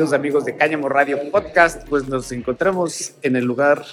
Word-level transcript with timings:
Queridos 0.00 0.18
amigos 0.18 0.46
de 0.46 0.56
Cáñamo 0.56 0.88
Radio 0.88 1.30
Podcast, 1.30 1.86
pues 1.86 2.08
nos 2.08 2.32
encontramos 2.32 3.16
en 3.20 3.36
el 3.36 3.44
lugar 3.44 3.84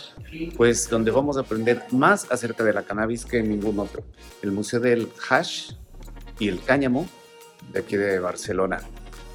pues 0.56 0.90
donde 0.90 1.12
vamos 1.12 1.36
a 1.36 1.42
aprender 1.42 1.84
más 1.92 2.32
acerca 2.32 2.64
de 2.64 2.72
la 2.72 2.84
cannabis 2.84 3.26
que 3.26 3.40
en 3.40 3.50
ningún 3.50 3.78
otro, 3.78 4.06
el 4.42 4.54
Museo 4.54 4.80
del 4.80 5.10
Hash 5.30 5.74
y 6.40 6.48
el 6.48 6.64
Cáñamo 6.64 7.06
de 7.74 7.80
aquí 7.80 7.98
de 7.98 8.20
Barcelona. 8.20 8.80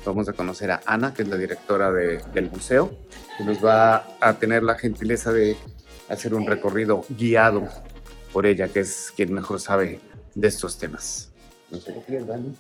Vamos 0.07 0.31
a 0.31 0.33
conocer 0.33 0.71
a 0.71 0.81
Ana, 0.87 1.13
que 1.13 1.25
es 1.25 1.29
la 1.29 1.37
directora 1.37 1.93
del 1.93 2.51
museo, 2.51 2.97
que 3.37 3.45
nos 3.45 3.63
va 3.63 4.07
a 4.19 4.39
tener 4.39 4.63
la 4.63 4.77
gentileza 4.77 5.31
de 5.31 5.59
hacer 6.09 6.33
un 6.33 6.47
recorrido 6.47 7.05
guiado 7.11 7.69
por 8.33 8.47
ella, 8.47 8.69
que 8.69 8.81
es 8.81 9.13
quien 9.15 9.35
mejor 9.35 9.61
sabe 9.61 10.01
de 10.35 10.49
estos 10.49 10.79
temas. 10.79 11.33
No 11.71 11.77
sé 11.77 11.95
qué 12.07 12.19
Dani. 12.21 12.57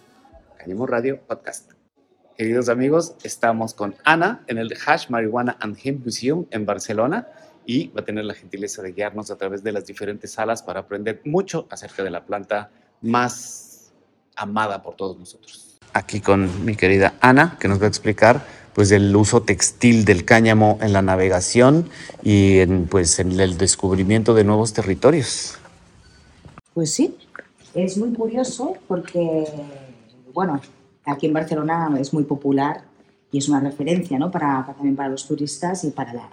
Cáñamo 0.58 0.86
Radio 0.86 1.18
Podcast. 1.18 1.81
Queridos 2.42 2.68
amigos, 2.68 3.14
estamos 3.22 3.72
con 3.72 3.94
Ana 4.02 4.42
en 4.48 4.58
el 4.58 4.74
Hash 4.84 5.10
Marijuana 5.10 5.56
and 5.60 5.78
Hemp 5.80 6.04
Museum 6.04 6.44
en 6.50 6.66
Barcelona 6.66 7.28
y 7.64 7.86
va 7.90 8.00
a 8.00 8.04
tener 8.04 8.24
la 8.24 8.34
gentileza 8.34 8.82
de 8.82 8.90
guiarnos 8.90 9.30
a 9.30 9.36
través 9.36 9.62
de 9.62 9.70
las 9.70 9.86
diferentes 9.86 10.32
salas 10.32 10.60
para 10.60 10.80
aprender 10.80 11.20
mucho 11.24 11.68
acerca 11.70 12.02
de 12.02 12.10
la 12.10 12.24
planta 12.24 12.72
más 13.00 13.92
amada 14.34 14.82
por 14.82 14.96
todos 14.96 15.16
nosotros. 15.20 15.78
Aquí 15.92 16.20
con 16.20 16.64
mi 16.64 16.74
querida 16.74 17.14
Ana, 17.20 17.58
que 17.60 17.68
nos 17.68 17.80
va 17.80 17.84
a 17.84 17.88
explicar 17.88 18.44
pues 18.72 18.90
el 18.90 19.14
uso 19.14 19.42
textil 19.42 20.04
del 20.04 20.24
cáñamo 20.24 20.80
en 20.82 20.92
la 20.92 21.00
navegación 21.00 21.88
y 22.24 22.58
en, 22.58 22.86
pues 22.86 23.20
en 23.20 23.38
el 23.38 23.56
descubrimiento 23.56 24.34
de 24.34 24.42
nuevos 24.42 24.72
territorios. 24.72 25.58
Pues 26.74 26.92
sí, 26.92 27.16
es 27.72 27.96
muy 27.98 28.12
curioso 28.12 28.78
porque, 28.88 29.44
bueno, 30.34 30.60
aquí 31.04 31.26
en 31.26 31.32
Barcelona 31.32 31.94
es 31.98 32.12
muy 32.12 32.24
popular 32.24 32.84
y 33.30 33.38
es 33.38 33.48
una 33.48 33.60
referencia 33.60 34.18
¿no? 34.18 34.30
para, 34.30 34.64
también 34.66 34.94
para 34.94 35.08
los 35.08 35.26
turistas 35.26 35.84
y 35.84 35.90
para, 35.90 36.30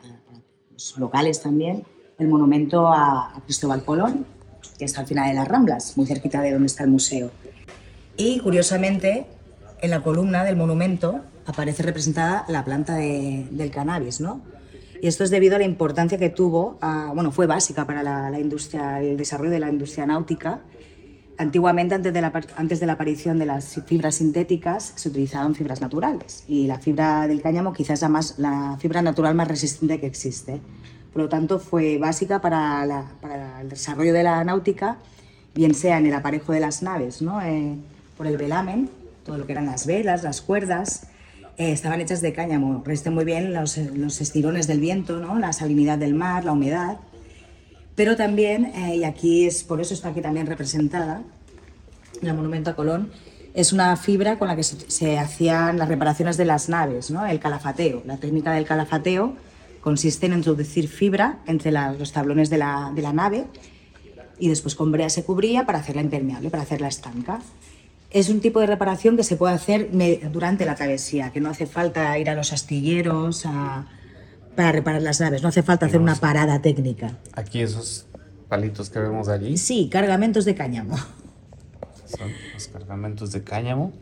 los 0.73 0.97
locales 0.97 1.41
también, 1.41 1.83
el 2.17 2.27
monumento 2.27 2.87
a, 2.87 3.41
Cristóbal 3.45 3.83
Colón, 3.83 4.25
que 4.77 4.85
está 4.85 5.01
al 5.01 5.07
final 5.07 5.29
de 5.29 5.35
las 5.35 5.47
Ramblas, 5.47 5.97
muy 5.97 6.05
cerquita 6.05 6.41
de 6.41 6.51
donde 6.51 6.67
está 6.67 6.83
el 6.83 6.89
museo. 6.89 7.31
Y 8.17 8.39
curiosamente, 8.39 9.25
en 9.81 9.89
la 9.89 10.01
columna 10.01 10.43
del 10.43 10.57
monumento 10.57 11.21
aparece 11.45 11.83
representada 11.83 12.45
la 12.49 12.65
planta 12.65 12.95
del 12.95 13.71
cannabis, 13.71 14.19
¿no? 14.19 14.41
Y 15.01 15.07
esto 15.07 15.23
es 15.23 15.29
debido 15.29 15.55
a 15.55 15.59
la 15.59 15.65
importancia 15.65 16.17
que 16.17 16.29
tuvo, 16.29 16.77
bueno, 17.13 17.31
fue 17.31 17.47
básica 17.47 17.85
para 17.85 18.03
la, 18.03 18.29
la, 18.29 18.39
industria, 18.39 19.01
el 19.01 19.15
desarrollo 19.15 19.51
de 19.51 19.59
la 19.59 19.69
industria 19.69 20.05
náutica 20.05 20.59
Antiguamente, 21.39 21.95
antes 21.95 22.13
de, 22.13 22.19
la, 22.19 22.33
antes 22.57 22.81
de 22.81 22.85
la 22.85 22.93
aparición 22.93 23.39
de 23.39 23.45
las 23.45 23.81
fibras 23.85 24.15
sintéticas, 24.15 24.91
se 24.97 25.07
utilizaban 25.07 25.55
fibras 25.55 25.79
naturales 25.79 26.43
y 26.49 26.67
la 26.67 26.79
fibra 26.79 27.29
del 27.29 27.41
cáñamo 27.41 27.71
quizás 27.71 28.01
la, 28.01 28.09
más, 28.09 28.37
la 28.39 28.75
fibra 28.77 29.01
natural 29.01 29.35
más 29.35 29.47
resistente 29.47 30.01
que 30.01 30.05
existe. 30.05 30.59
Por 31.13 31.21
lo 31.21 31.29
tanto, 31.29 31.57
fue 31.57 31.97
básica 31.97 32.41
para, 32.41 33.05
el 33.61 33.69
desarrollo 33.69 34.11
de 34.11 34.23
la 34.23 34.43
náutica, 34.43 34.97
bien 35.55 35.73
sea 35.75 35.97
en 35.97 36.07
el 36.07 36.13
aparejo 36.13 36.51
de 36.51 36.59
las 36.59 36.83
naves, 36.83 37.21
¿no? 37.21 37.41
Eh, 37.41 37.73
por 38.17 38.27
el 38.27 38.35
velamen, 38.35 38.89
todo 39.23 39.37
lo 39.37 39.45
que 39.45 39.53
eran 39.53 39.67
las 39.67 39.87
velas, 39.87 40.23
las 40.23 40.41
cuerdas, 40.41 41.07
eh, 41.55 41.71
estaban 41.71 42.01
hechas 42.01 42.19
de 42.19 42.33
cáñamo, 42.33 42.83
resisten 42.85 43.13
muy 43.13 43.23
bien 43.23 43.53
los, 43.53 43.77
los 43.77 44.19
estirones 44.19 44.67
del 44.67 44.81
viento, 44.81 45.21
¿no? 45.21 45.39
la 45.39 45.53
salinidad 45.53 45.97
del 45.97 46.15
mar, 46.15 46.43
la 46.43 46.51
humedad 46.51 46.97
pero 47.99 48.15
también, 48.15 48.67
eh, 48.67 48.95
y 48.95 49.03
aquí 49.03 49.45
es 49.45 49.61
por 49.65 49.81
eso 49.81 49.93
está 49.93 50.07
aquí 50.07 50.21
también 50.21 50.47
representada, 50.47 51.21
en 52.21 52.27
el 52.27 52.33
Monumento 52.33 52.69
a 52.69 52.75
Colón, 52.75 53.11
es 53.53 53.73
una 53.73 53.95
fibra 53.97 54.37
con 54.37 54.47
la 54.47 54.55
que 54.55 54.63
se, 54.63 55.17
hacían 55.17 55.77
las 55.77 55.87
reparaciones 55.87 56.37
de 56.37 56.45
las 56.45 56.69
naves, 56.69 57.11
¿no? 57.11 57.25
el 57.25 57.39
calafateo. 57.39 58.03
La 58.05 58.17
técnica 58.17 58.53
del 58.53 58.65
calafateo 58.65 59.35
consiste 59.81 60.27
en 60.27 60.33
introducir 60.33 60.87
fibra 60.87 61.39
entre 61.47 61.71
los 61.71 62.11
tablones 62.11 62.49
de 62.49 62.57
la, 62.57 62.91
de 62.93 63.01
la, 63.01 63.13
nave 63.13 63.45
y 64.37 64.49
después 64.49 64.75
con 64.75 64.91
brea 64.91 65.09
se 65.09 65.23
cubría 65.23 65.65
para 65.65 65.79
hacerla 65.79 66.01
impermeable, 66.01 66.49
para 66.49 66.63
hacerla 66.63 66.87
estanca. 66.87 67.39
Es 68.11 68.29
un 68.29 68.39
tipo 68.39 68.59
de 68.59 68.65
reparación 68.65 69.17
que 69.17 69.23
se 69.23 69.35
puede 69.35 69.53
hacer 69.53 69.89
durante 70.31 70.65
la 70.65 70.75
travesía, 70.75 71.31
que 71.31 71.39
no 71.41 71.49
hace 71.49 71.67
falta 71.67 72.17
ir 72.17 72.29
a 72.29 72.35
los 72.35 72.53
astilleros, 72.53 73.45
a, 73.45 73.87
para 74.55 74.71
reparar 74.71 75.01
las 75.01 75.19
naves. 75.19 75.43
No 75.43 75.49
hace 75.49 75.63
falta 75.63 75.85
hacer 75.85 76.01
una 76.01 76.15
parada 76.15 76.61
técnica. 76.61 77.17
Aquí 77.33 77.61
esos 77.61 78.07
palitos 78.47 78.89
que 78.89 78.99
vemos 78.99 79.27
allí. 79.27 79.57
Sí, 79.57 79.89
cargamentos 79.91 80.45
de 80.45 80.55
cáñamo. 80.55 80.97
Son 82.17 82.31
los 82.53 82.67
cargamentos 82.67 83.31
de 83.31 83.43
cáñamo. 83.43 83.93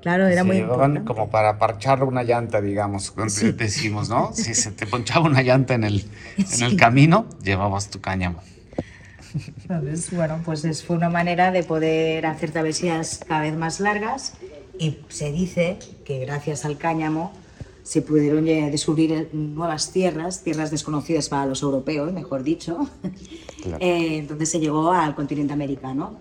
Claro, 0.00 0.26
era 0.26 0.42
muy 0.42 0.56
importante. 0.58 1.04
como 1.04 1.30
para 1.30 1.58
parchar 1.58 2.02
una 2.02 2.24
llanta, 2.24 2.60
digamos, 2.60 3.12
decimos, 3.56 4.08
¿no? 4.08 4.32
si 4.34 4.54
se 4.54 4.72
te 4.72 4.86
ponchaba 4.86 5.26
una 5.26 5.42
llanta 5.42 5.74
en 5.74 5.84
el, 5.84 6.04
en 6.36 6.62
el 6.62 6.76
camino, 6.76 7.26
llevabas 7.42 7.88
tu 7.88 8.00
cáñamo. 8.00 8.42
Entonces, 9.34 10.14
bueno, 10.14 10.40
pues 10.44 10.64
es, 10.64 10.82
fue 10.82 10.96
una 10.96 11.08
manera 11.08 11.52
de 11.52 11.62
poder 11.62 12.26
hacer 12.26 12.50
travesías 12.50 13.20
cada 13.26 13.42
vez 13.42 13.56
más 13.56 13.80
largas 13.80 14.34
y 14.78 14.98
se 15.08 15.30
dice 15.32 15.78
que 16.04 16.18
gracias 16.20 16.64
al 16.64 16.78
cáñamo 16.78 17.32
se 17.82 18.02
pudieron 18.02 18.44
descubrir 18.44 19.30
nuevas 19.32 19.92
tierras, 19.92 20.42
tierras 20.42 20.70
desconocidas 20.70 21.28
para 21.28 21.46
los 21.46 21.62
europeos, 21.62 22.12
mejor 22.12 22.42
dicho. 22.42 22.88
Eh, 23.78 24.18
entonces 24.18 24.50
se 24.50 24.58
llegó 24.58 24.90
al 24.90 25.14
continente 25.14 25.52
americano. 25.52 26.18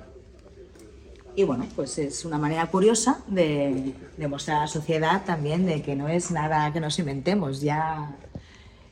Y 1.35 1.43
bueno, 1.43 1.65
pues 1.75 1.97
es 1.97 2.25
una 2.25 2.37
manera 2.37 2.67
curiosa 2.67 3.21
de, 3.27 3.93
demostrar 4.17 4.57
a 4.57 4.61
la 4.61 4.67
sociedad 4.67 5.23
también 5.25 5.65
de 5.65 5.81
que 5.81 5.95
no 5.95 6.09
es 6.09 6.31
nada 6.31 6.71
que 6.73 6.79
nos 6.81 6.99
inventemos. 6.99 7.61
Ya 7.61 8.15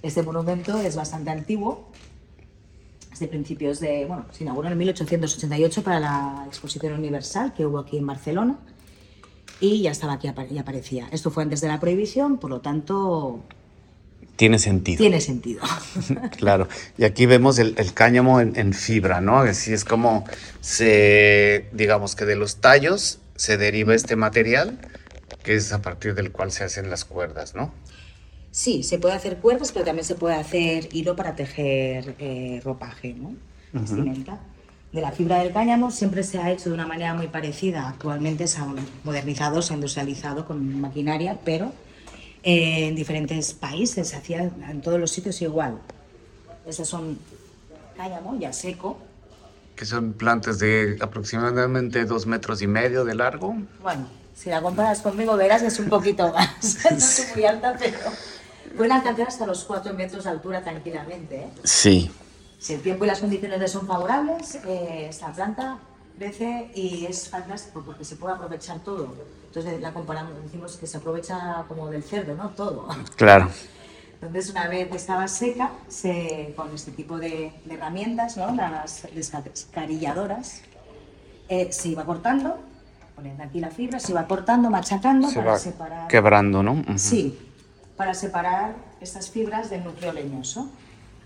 este 0.02 0.24
monumento 0.24 0.78
es 0.80 0.96
bastante 0.96 1.32
antiguo, 1.32 1.90
es 3.12 3.20
de 3.20 3.28
principios 3.28 3.80
de, 3.82 4.06
bueno, 4.06 4.26
se 4.32 4.44
inauguró 4.44 4.70
en 4.70 4.78
1888 4.78 5.84
para 5.84 6.00
la 6.00 6.44
Exposición 6.48 6.94
Universal 6.94 7.54
que 7.54 7.66
hubo 7.66 7.80
aquí 7.80 7.98
en 7.98 8.08
Barcelona 8.08 8.58
y 9.60 9.82
ya 9.82 9.92
estaba 9.92 10.14
aquí 10.14 10.30
y 10.52 10.58
aparecía. 10.58 11.10
Esto 11.12 11.32
fue 11.32 11.44
antes 11.44 11.60
de 11.60 11.68
la 11.68 11.80
prohibición, 11.80 12.38
por 12.38 12.50
lo 12.50 12.62
tanto... 12.62 13.44
Tiene 14.40 14.58
sentido. 14.58 15.00
Tiene 15.00 15.20
sentido. 15.20 15.62
claro. 16.38 16.70
Y 16.98 17.04
aquí 17.04 17.26
vemos 17.26 17.60
el, 17.60 17.76
cáñamo 17.94 18.40
en, 18.40 18.74
fibra, 18.74 19.20
¿no? 19.20 19.40
Así 19.40 19.74
es 19.74 19.84
como 19.84 20.24
se, 20.62 21.66
digamos 21.74 22.16
que 22.16 22.24
de 22.24 22.38
los 22.38 22.56
tallos 22.62 23.20
se 23.36 23.58
deriva 23.58 23.94
este 23.94 24.16
material, 24.16 24.80
que 25.44 25.56
es 25.56 25.74
a 25.74 25.82
partir 25.82 26.16
del 26.16 26.32
cual 26.32 26.54
se 26.54 26.64
hacen 26.64 26.90
las 26.90 27.04
cuerdas, 27.04 27.54
¿no? 27.54 27.74
Sí, 28.52 28.84
se 28.84 28.98
puede 28.98 29.16
hacer 29.16 29.40
cuerdas, 29.40 29.74
pero 29.74 29.84
también 29.84 30.06
se 30.06 30.16
puede 30.16 30.36
hacer 30.36 30.88
hilo 30.94 31.18
para 31.18 31.36
tejer 31.36 32.16
eh, 32.18 32.62
ropaje, 32.64 33.14
¿no? 33.14 33.36
Vestimenta 33.74 34.40
de 34.94 35.02
la 35.02 35.12
fibra 35.12 35.40
del 35.40 35.52
cáñamo 35.52 35.92
siempre 35.92 36.24
se 36.24 36.40
ha 36.40 36.50
hecho 36.50 36.70
de 36.70 36.76
una 36.76 36.88
manera 36.88 37.14
muy 37.14 37.28
parecida. 37.28 37.90
Actualmente 37.90 38.48
se 38.48 38.62
han 38.62 38.78
modernizado, 39.04 39.62
se 39.62 39.74
ha 39.74 39.76
industrializado 39.76 40.46
con 40.46 40.80
maquinaria, 40.80 41.38
pero 41.44 41.74
en 42.44 42.96
diferentes 42.96 43.54
países 43.54 44.10
se 44.10 44.16
hacía 44.16 44.44
en 44.44 44.82
todos 44.82 45.00
los 45.00 45.12
sitios 45.12 45.42
igual. 45.42 45.80
Esas 46.66 46.88
son 46.88 47.20
cáñamo 47.98 48.38
ya 48.40 48.54
seco. 48.54 48.98
Que 49.76 49.86
son 49.86 50.14
plantas 50.14 50.60
de 50.60 50.98
aproximadamente 51.02 52.06
dos 52.06 52.26
metros 52.26 52.62
y 52.62 52.68
medio 52.68 53.06
de 53.06 53.16
largo. 53.16 53.56
Bueno, 53.82 54.08
si 54.36 54.50
la 54.50 54.62
comparas 54.62 55.02
conmigo 55.02 55.36
verás 55.36 55.62
que 55.62 55.68
es 55.68 55.80
un 55.80 55.90
poquito 55.90 56.32
más. 56.34 56.78
no 56.92 56.98
es 56.98 57.32
muy 57.36 57.46
alta, 57.46 57.76
pero 57.78 57.98
pueden 58.76 58.94
alcanzar 58.94 59.28
hasta 59.28 59.46
los 59.46 59.64
cuatro 59.66 59.94
metros 59.94 60.24
de 60.24 60.30
altura 60.30 60.62
tranquilamente. 60.62 61.36
¿eh? 61.36 61.50
Sí. 61.64 62.12
Si 62.58 62.74
el 62.74 62.82
tiempo 62.82 63.06
y 63.06 63.08
las 63.08 63.20
condiciones 63.20 63.72
son 63.72 63.88
favorables, 63.88 64.56
eh, 64.66 65.08
esta 65.10 65.32
planta 65.32 65.80
crece 66.20 66.70
y 66.76 67.06
es 67.06 67.30
fantástico 67.30 67.82
porque 67.86 68.04
se 68.04 68.18
puede 68.18 68.36
aprovechar 68.36 68.80
todo. 68.80 69.16
Entonces 69.48 69.82
la 69.82 69.94
comparamos, 69.94 70.34
decimos 70.44 70.78
que 70.78 70.86
se 70.86 70.98
aprovecha 70.98 71.66
como 71.68 71.88
del 71.90 72.04
cerdo, 72.04 72.36
¿no? 72.36 72.50
Todo. 72.50 72.88
Claro. 73.16 73.50
Entonces 74.22 74.52
una 74.52 74.68
vez 74.68 74.94
estaba 74.94 75.28
seca, 75.30 75.72
se, 75.88 76.54
con 76.56 76.76
este 76.76 76.92
tipo 76.92 77.18
de, 77.18 77.54
herramientas, 77.70 78.36
¿no? 78.36 78.54
las 78.54 79.08
descarilladoras, 79.46 80.62
eh, 81.48 81.72
se 81.72 81.90
iba 81.90 82.06
cortando, 82.06 82.60
poniendo 83.16 83.44
aquí 83.44 83.62
la 83.62 83.72
fibra, 83.72 83.98
se 84.00 84.12
iba 84.12 84.28
cortando, 84.28 84.70
machacando 84.70 85.32
para 85.34 85.58
separar. 85.58 86.08
Quebrando, 86.10 86.62
¿no? 86.62 86.84
Sí, 86.98 87.40
para 87.96 88.14
separar 88.14 88.76
estas 89.00 89.30
fibras 89.30 89.70
del 89.70 89.86
núcleo 89.86 90.12
leñoso 90.12 90.70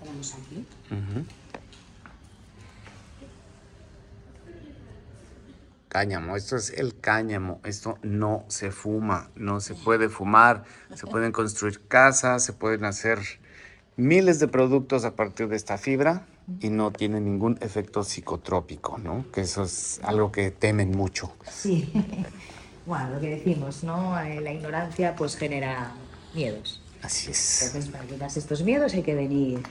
tenemos 0.04 0.36
aquí. 0.36 0.66
Cáñamo, 5.94 6.36
esto 6.36 6.56
es 6.56 6.72
el 6.72 7.00
cáñamo, 7.00 7.62
esto 7.64 8.00
no 8.02 8.46
se 8.48 8.72
fuma, 8.72 9.30
no 9.36 9.60
se 9.60 9.76
puede 9.76 10.10
fumar, 10.10 10.64
se 10.96 11.06
pueden 11.06 11.32
construir 11.32 11.88
casas, 11.88 12.44
se 12.44 12.52
pueden 12.52 12.84
hacer 12.84 13.20
miles 13.96 14.40
de 14.40 14.48
productos 14.48 15.06
a 15.06 15.16
partir 15.16 15.50
de 15.50 15.56
esta 15.56 15.78
fibra 15.78 16.26
y 16.60 16.72
no 16.72 16.92
tiene 16.92 17.22
ningún 17.22 17.60
efecto 17.62 18.04
psicotrópico, 18.04 18.98
¿no? 18.98 19.26
Que 19.32 19.42
eso 19.42 19.62
es 19.62 20.00
algo 20.02 20.32
que 20.32 20.50
temen 20.50 20.90
mucho. 20.90 21.32
Sí, 21.48 21.94
bueno, 22.88 23.12
lo 23.12 23.22
que 23.22 23.30
decimos, 23.30 23.84
¿no? 23.84 24.20
Eh, 24.20 24.42
la 24.42 24.52
ignorancia 24.52 25.16
pues 25.16 25.36
genera 25.36 25.92
miedos. 26.34 26.82
Así 27.04 27.30
es. 27.30 27.68
Entonces, 27.68 27.92
para 27.92 28.06
quitarse 28.06 28.40
estos 28.40 28.64
miedos 28.64 28.96
hay 28.96 29.04
que 29.04 29.14
venir 29.14 29.62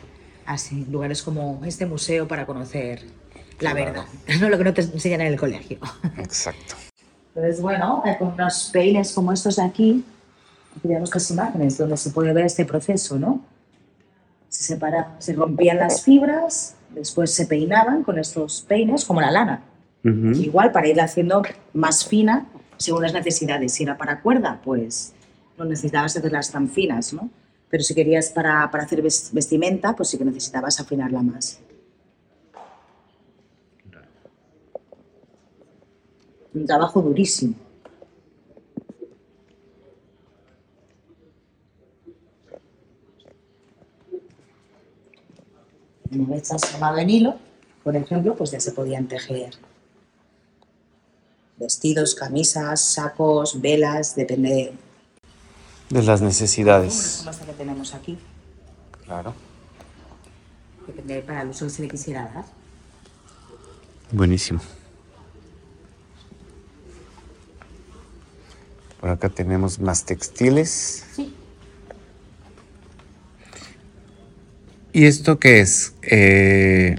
a 0.47 0.57
lugares 0.89 1.25
como 1.25 1.61
este 1.65 1.85
museo 1.85 2.29
para 2.29 2.47
conocer 2.47 3.03
la 3.63 3.75
verdad, 3.75 4.05
no 4.41 4.49
lo 4.49 4.59
que 4.59 4.65
no 4.65 4.75
te 4.75 4.83
enseñan 4.83 5.23
en 5.23 5.27
el 5.29 5.39
colegio. 5.39 5.79
Exacto. 6.19 6.75
Entonces, 7.35 7.61
bueno, 7.63 8.03
eh, 8.05 8.17
con 8.19 8.29
unos 8.35 8.71
peines 8.73 9.13
como 9.13 9.33
estos 9.33 9.57
de 9.57 9.63
aquí, 9.63 10.05
aquí 10.77 10.89
tenemos 10.89 11.09
estas 11.09 11.31
imágenes 11.31 11.79
donde 11.79 11.97
se 11.97 12.11
puede 12.11 12.33
ver 12.33 12.45
este 12.47 12.65
proceso, 12.65 13.19
¿no? 13.19 13.41
Se 14.49 14.65
separa, 14.65 15.17
se 15.19 15.33
rompían 15.33 15.79
las 15.79 16.03
fibras, 16.03 16.75
después 16.91 17.33
se 17.33 17.47
peinaban 17.47 18.03
con 18.03 18.19
estos 18.19 18.61
peines, 18.63 19.05
como 19.05 19.21
la 19.21 19.31
lana. 19.31 19.63
Igual 20.05 20.73
para 20.73 20.89
irla 20.89 21.05
haciendo 21.05 21.43
más 21.73 22.05
fina 22.05 22.47
según 22.77 23.03
las 23.03 23.13
necesidades. 23.15 23.73
Si 23.73 23.85
era 23.85 23.97
para 23.97 24.21
cuerda, 24.21 24.61
pues 24.65 25.13
no 25.57 25.65
necesitabas 25.65 26.17
hacerlas 26.17 26.51
tan 26.51 26.69
finas, 26.69 27.13
¿no? 27.13 27.31
Pero 27.71 27.83
si 27.85 27.95
querías 27.95 28.29
para, 28.31 28.69
para 28.71 28.83
hacer 28.85 29.01
ves- 29.01 29.31
vestimenta, 29.33 29.95
pues 29.95 30.11
sí 30.11 30.19
que 30.19 30.25
necesitabas 30.25 30.79
afinarla 30.81 31.23
más. 31.23 31.61
Un 36.55 36.67
trabajo 36.67 37.01
durísimo. 37.03 37.55
Una 46.11 46.27
vez 46.35 46.43
transformado 46.49 46.99
en 46.99 47.11
hilo, 47.11 47.35
por 47.83 47.97
ejemplo, 47.97 48.35
pues 48.37 48.51
ya 48.51 48.61
se 48.61 48.73
podían 48.73 49.09
tejer 49.09 49.55
vestidos, 51.59 52.15
camisas, 52.15 52.81
sacos, 52.81 53.61
velas, 53.61 54.15
depende 54.17 54.51
de 55.91 55.99
De 55.99 56.03
las 56.03 56.21
necesidades. 56.21 57.25
que 57.47 57.53
tenemos 57.53 57.95
aquí, 57.95 58.19
Claro. 59.05 59.35
depende 60.87 61.23
para 61.23 61.43
el 61.43 61.49
uso 61.51 61.67
que 61.67 61.71
se 61.71 61.83
le 61.83 61.89
quisiera 61.89 62.31
dar. 62.35 62.45
Buenísimo. 64.11 64.61
Por 69.03 69.11
acá 69.11 69.29
tenemos 69.29 69.81
más 69.81 70.05
textiles. 70.05 71.05
Sí. 71.17 71.35
¿Y 74.93 75.07
esto 75.07 75.41
qué 75.41 75.59
es? 75.59 75.97
Eh, 76.03 76.95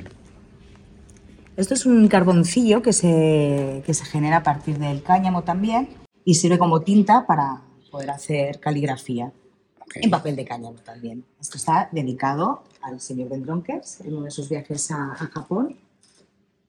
Esto 1.56 1.76
es 1.76 1.86
un 1.86 2.10
carboncillo 2.10 2.82
que 2.82 2.92
se, 2.92 3.84
que 3.86 3.94
se 3.94 4.04
genera 4.04 4.38
a 4.38 4.44
partir 4.44 4.80
del 4.80 5.02
cáñamo 5.02 5.44
también 5.44 5.88
y 6.26 6.34
sirve 6.36 6.60
como 6.60 6.82
tinta 6.82 7.26
para 7.26 7.62
poder 7.90 8.10
hacer 8.10 8.60
caligrafía 8.60 9.32
ok. 9.80 9.96
en 10.02 10.10
papel 10.10 10.36
de 10.36 10.44
cáñamo 10.44 10.80
también. 10.84 11.24
Esto 11.40 11.56
está 11.56 11.88
dedicado 11.94 12.66
al 12.82 13.00
señor 13.00 13.30
Ben 13.30 13.44
Dronkers 13.44 14.02
en 14.02 14.14
uno 14.16 14.26
de 14.26 14.32
sus 14.32 14.50
viajes 14.50 14.92
a, 14.92 15.14
a 15.14 15.16
Japón. 15.16 15.78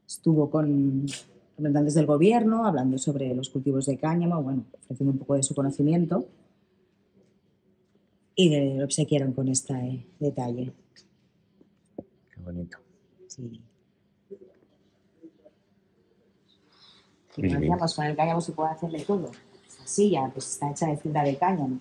Estuvo 0.07 0.49
con 0.49 1.07
representantes 1.57 1.95
del 1.95 2.07
gobierno 2.07 2.67
hablando 2.67 2.99
sobre 2.99 3.35
los 3.35 3.49
cultivos 3.49 3.87
de 3.87 3.97
cáñamo, 3.97 4.43
bueno, 4.43 4.65
ofreciendo 4.83 5.13
un 5.13 5.19
poco 5.19 5.35
de 5.35 5.43
su 5.43 5.55
conocimiento 5.55 6.27
y 8.35 8.49
le 8.49 8.75
lo 8.77 8.85
obsequiaron 8.85 9.33
con 9.33 9.49
este 9.49 10.05
detalle. 10.19 10.73
Qué 11.97 12.41
bonito. 12.41 12.79
Sí. 13.29 13.61
Y 17.37 17.43
decíamos, 17.43 17.95
con 17.95 18.05
el 18.05 18.17
cáñamo 18.17 18.41
se 18.41 18.53
puede 18.53 18.71
hacer 18.71 18.91
de 18.91 19.01
todo. 19.01 19.31
Esta 19.69 19.87
silla 19.87 20.31
pues, 20.33 20.53
está 20.53 20.71
hecha 20.71 20.87
de 20.87 20.97
fibra 20.97 21.23
de 21.23 21.37
cáñamo. 21.37 21.81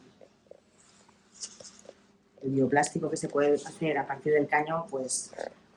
El 2.44 2.52
bioplástico 2.52 3.10
que 3.10 3.18
se 3.18 3.30
puede 3.30 3.54
hacer 3.54 3.98
a 3.98 4.06
partir 4.06 4.34
del 4.34 4.48
cáñamo, 4.48 4.86
pues, 4.88 5.32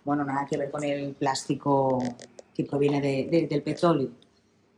bueno, 0.04 0.24
nada 0.24 0.46
que 0.46 0.56
ver 0.56 0.70
con 0.70 0.82
el 0.84 1.14
plástico 1.14 2.02
que 2.56 2.64
proviene 2.64 3.00
de- 3.00 3.28
de- 3.30 3.46
del 3.46 3.62
petróleo. 3.62 4.08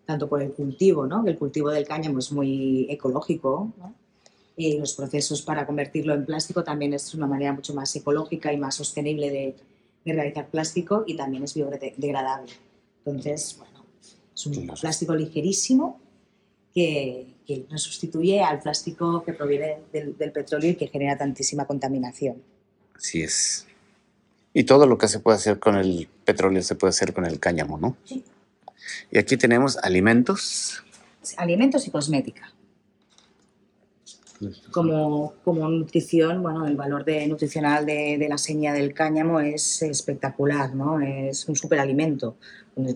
Tanto 0.04 0.28
por 0.28 0.42
el 0.42 0.52
cultivo, 0.52 1.06
¿no? 1.06 1.24
El 1.26 1.36
cultivo 1.38 1.70
del 1.70 1.86
cáñamo 1.86 2.18
es 2.18 2.32
muy 2.32 2.86
ecológico, 2.90 3.72
¿no? 3.78 3.94
Y 4.56 4.76
los 4.78 4.94
procesos 4.94 5.42
para 5.42 5.64
convertirlo 5.66 6.14
en 6.14 6.26
plástico 6.26 6.64
también 6.64 6.92
es 6.92 7.14
una 7.14 7.26
manera 7.28 7.52
mucho 7.52 7.74
más 7.74 7.94
ecológica 7.94 8.52
y 8.52 8.56
más 8.56 8.74
sostenible 8.74 9.30
de, 9.30 9.54
de 10.04 10.12
realizar 10.12 10.48
plástico 10.48 11.04
y 11.06 11.14
también 11.16 11.44
es 11.44 11.54
biodegradable. 11.54 12.52
Entonces, 13.04 13.56
bueno, 13.58 13.84
es 14.34 14.46
un 14.46 14.66
plástico 14.80 15.14
ligerísimo 15.14 16.00
que, 16.74 17.34
que 17.46 17.66
no 17.70 17.78
sustituye 17.78 18.40
al 18.42 18.60
plástico 18.60 19.22
que 19.22 19.32
proviene 19.32 19.76
del, 19.92 20.16
del 20.18 20.32
petróleo 20.32 20.70
y 20.72 20.74
que 20.74 20.88
genera 20.88 21.16
tantísima 21.16 21.64
contaminación. 21.66 22.42
Así 22.96 23.22
es. 23.22 23.66
Y 24.52 24.64
todo 24.64 24.86
lo 24.86 24.98
que 24.98 25.06
se 25.06 25.20
puede 25.20 25.36
hacer 25.36 25.60
con 25.60 25.76
el 25.76 26.08
petróleo 26.28 26.62
se 26.62 26.74
puede 26.74 26.90
hacer 26.90 27.14
con 27.14 27.24
el 27.24 27.40
cáñamo, 27.40 27.78
¿no? 27.78 27.96
Sí. 28.04 28.22
Y 29.10 29.16
aquí 29.16 29.38
tenemos 29.38 29.78
alimentos. 29.78 30.84
Alimentos 31.38 31.86
y 31.86 31.90
cosmética. 31.90 32.52
Como, 34.70 35.32
como 35.42 35.68
nutrición, 35.68 36.42
bueno, 36.42 36.66
el 36.66 36.76
valor 36.76 37.04
de, 37.04 37.26
nutricional 37.26 37.86
de, 37.86 38.18
de 38.18 38.28
la 38.28 38.36
seña 38.36 38.74
del 38.74 38.92
cáñamo 38.92 39.40
es 39.40 39.82
espectacular, 39.82 40.74
¿no? 40.74 41.00
Es 41.00 41.48
un 41.48 41.56
superalimento. 41.56 42.36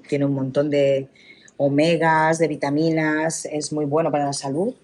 Tiene 0.08 0.26
un 0.26 0.34
montón 0.34 0.68
de 0.68 1.08
omegas, 1.56 2.38
de 2.38 2.48
vitaminas, 2.48 3.46
es 3.46 3.72
muy 3.72 3.86
bueno 3.86 4.10
para 4.12 4.26
la 4.26 4.32
salud 4.34 4.74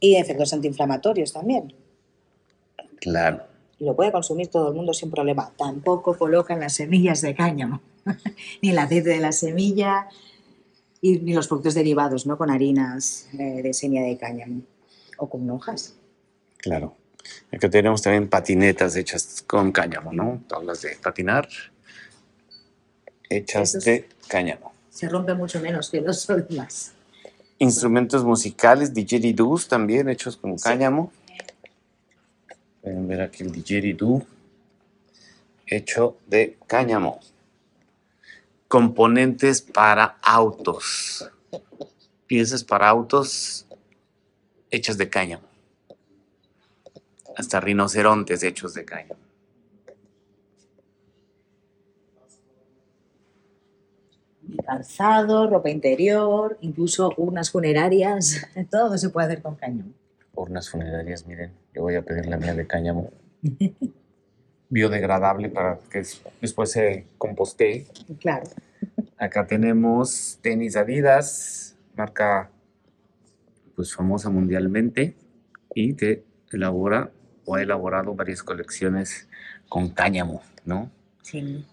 y 0.00 0.16
efectos 0.16 0.52
antiinflamatorios 0.54 1.32
también. 1.32 1.74
Claro. 3.00 3.53
Y 3.78 3.84
lo 3.84 3.94
puede 3.96 4.12
consumir 4.12 4.48
todo 4.48 4.68
el 4.68 4.74
mundo 4.74 4.92
sin 4.94 5.10
problema. 5.10 5.50
Tampoco 5.56 6.16
colocan 6.16 6.60
las 6.60 6.74
semillas 6.74 7.20
de 7.20 7.34
cáñamo, 7.34 7.80
ni 8.62 8.70
el 8.70 8.78
aceite 8.78 9.10
de 9.10 9.20
la 9.20 9.32
semilla, 9.32 10.08
y, 11.00 11.18
ni 11.18 11.32
los 11.34 11.48
productos 11.48 11.74
derivados, 11.74 12.26
¿no? 12.26 12.38
Con 12.38 12.50
harinas 12.50 13.28
eh, 13.38 13.62
de 13.62 13.74
semilla 13.74 14.02
de 14.02 14.16
cáñamo 14.16 14.62
o 15.18 15.28
con 15.28 15.48
hojas. 15.50 15.94
Claro. 16.58 16.94
Acá 17.52 17.70
tenemos 17.70 18.02
también 18.02 18.28
patinetas 18.28 18.96
hechas 18.96 19.42
con 19.46 19.72
cáñamo, 19.72 20.12
¿no? 20.12 20.42
Tablas 20.48 20.82
de 20.82 20.96
patinar 21.02 21.48
hechas 23.28 23.74
Esos- 23.74 23.84
de 23.84 24.08
cáñamo. 24.28 24.72
Se 24.90 25.08
rompe 25.08 25.34
mucho 25.34 25.60
menos 25.60 25.90
que 25.90 26.00
los 26.00 26.26
demás. 26.48 26.92
Instrumentos 27.58 28.24
musicales, 28.24 28.92
didgeridoo 28.94 29.58
también 29.68 30.08
hechos 30.08 30.36
con 30.36 30.58
Sí. 30.58 30.64
Pueden 32.84 33.08
ver 33.08 33.22
aquí 33.22 33.42
el 33.42 33.50
didgeridoo 33.50 34.26
hecho 35.66 36.18
de 36.26 36.58
cáñamo. 36.66 37.18
Componentes 38.68 39.62
para 39.62 40.18
autos. 40.20 41.30
Piezas 42.26 42.62
para 42.62 42.90
autos 42.90 43.66
hechas 44.70 44.98
de 44.98 45.08
cáñamo. 45.08 45.44
Hasta 47.34 47.58
rinocerontes 47.58 48.42
hechos 48.42 48.74
de 48.74 48.84
cáñamo. 48.84 49.20
Calzado, 54.66 55.48
ropa 55.48 55.70
interior, 55.70 56.58
incluso 56.60 57.14
urnas 57.16 57.50
funerarias, 57.50 58.46
todo 58.70 58.98
se 58.98 59.08
puede 59.08 59.28
hacer 59.28 59.42
con 59.42 59.54
cáñamo. 59.54 59.90
Urnas 60.34 60.68
funerarias, 60.68 61.26
miren, 61.26 61.63
yo 61.74 61.82
voy 61.82 61.96
a 61.96 62.02
pedir 62.02 62.26
la 62.26 62.36
mía 62.36 62.54
de 62.54 62.66
cáñamo. 62.66 63.10
Biodegradable 64.68 65.48
para 65.48 65.78
que 65.90 66.02
después 66.40 66.70
se 66.70 67.06
compostee. 67.18 67.86
Claro. 68.20 68.44
Acá 69.18 69.46
tenemos 69.46 70.38
tenis 70.40 70.76
Adidas, 70.76 71.76
marca 71.96 72.50
pues 73.74 73.94
famosa 73.94 74.30
mundialmente 74.30 75.16
y 75.74 75.94
que 75.94 76.24
elabora 76.52 77.10
o 77.44 77.56
ha 77.56 77.62
elaborado 77.62 78.14
varias 78.14 78.42
colecciones 78.42 79.28
con 79.68 79.90
cáñamo, 79.90 80.42
¿no? 80.64 80.90
Sí. 81.22 81.64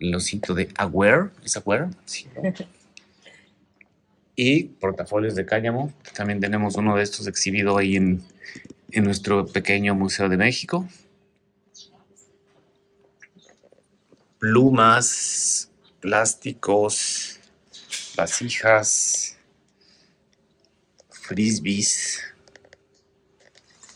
El 0.00 0.14
osito 0.14 0.54
de 0.54 0.68
Aware, 0.76 1.30
¿es 1.44 1.56
Aware? 1.56 1.88
Sí, 2.04 2.28
¿no? 2.34 2.42
Y 4.34 4.64
portafolios 4.64 5.34
de 5.34 5.44
cáñamo. 5.44 5.92
También 6.16 6.40
tenemos 6.40 6.76
uno 6.76 6.96
de 6.96 7.02
estos 7.02 7.26
exhibido 7.26 7.76
ahí 7.76 7.96
en, 7.96 8.22
en 8.92 9.04
nuestro 9.04 9.46
pequeño 9.46 9.94
Museo 9.94 10.28
de 10.28 10.36
México. 10.36 10.86
Plumas, 14.38 15.70
plásticos, 16.00 17.38
vasijas, 18.16 19.36
frisbees. 21.08 22.20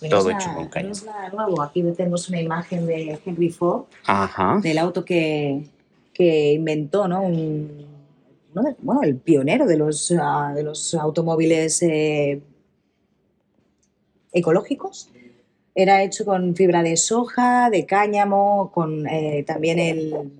Todo 0.09 0.31
hecho 0.31 0.53
con 0.55 0.69
cáñamo. 0.69 0.91
No 0.91 0.93
es 0.93 1.05
nada 1.05 1.29
nuevo. 1.31 1.63
Aquí 1.63 1.83
tenemos 1.97 2.29
una 2.29 2.41
imagen 2.41 2.87
de 2.87 3.19
Henry 3.25 3.51
Ford 3.51 3.87
Ajá. 4.07 4.61
del 4.63 4.79
auto 4.79 5.05
que, 5.05 5.69
que 6.13 6.53
inventó, 6.53 7.09
¿no? 7.09 7.23
Un- 7.23 7.87
bueno, 8.79 9.03
el 9.03 9.17
pionero 9.17 9.67
de 9.67 9.77
los, 9.77 10.13
ah, 10.19 10.53
de 10.55 10.63
los 10.63 10.95
automóviles 10.95 11.83
eh, 11.83 12.41
ecológicos. 14.39 15.11
Era 15.75 16.03
hecho 16.03 16.25
con 16.25 16.55
fibra 16.55 16.83
de 16.83 16.97
soja, 16.97 17.69
de 17.71 17.85
cáñamo, 17.85 18.71
con 18.73 19.07
eh, 19.07 19.45
también 19.47 19.79
el, 19.79 20.33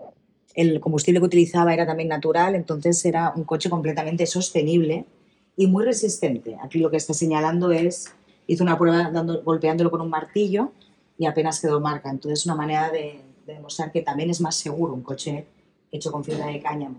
el 0.55 0.81
combustible 0.81 1.21
que 1.21 1.27
utilizaba 1.27 1.75
era 1.75 1.87
también 1.87 2.09
natural, 2.09 2.55
entonces 2.55 3.05
era 3.05 3.33
un 3.37 3.45
coche 3.45 3.69
completamente 3.69 4.27
sostenible 4.27 5.05
y 5.57 5.67
muy 5.67 5.85
resistente. 5.85 6.57
Aquí 6.63 6.79
lo 6.79 6.91
que 6.91 6.97
está 6.97 7.13
señalando 7.13 7.71
es, 7.73 8.13
hizo 8.47 8.65
una 8.65 8.79
prueba 8.79 9.11
dando, 9.11 9.43
golpeándolo 9.43 9.91
con 9.91 10.01
un 10.01 10.09
martillo 10.09 10.73
y 11.19 11.27
apenas 11.27 11.61
quedó 11.61 11.81
marca. 11.81 12.11
Entonces 12.11 12.41
es 12.41 12.47
una 12.47 12.55
manera 12.55 12.91
de, 12.91 13.21
demostrar 13.47 13.93
que 13.93 14.03
también 14.03 14.29
es 14.31 14.41
más 14.41 14.57
seguro 14.57 14.93
un 14.93 15.03
coche 15.03 15.47
hecho 15.93 16.11
con 16.11 16.25
fibra 16.25 16.47
de 16.47 16.61
cáñamo. 16.61 16.99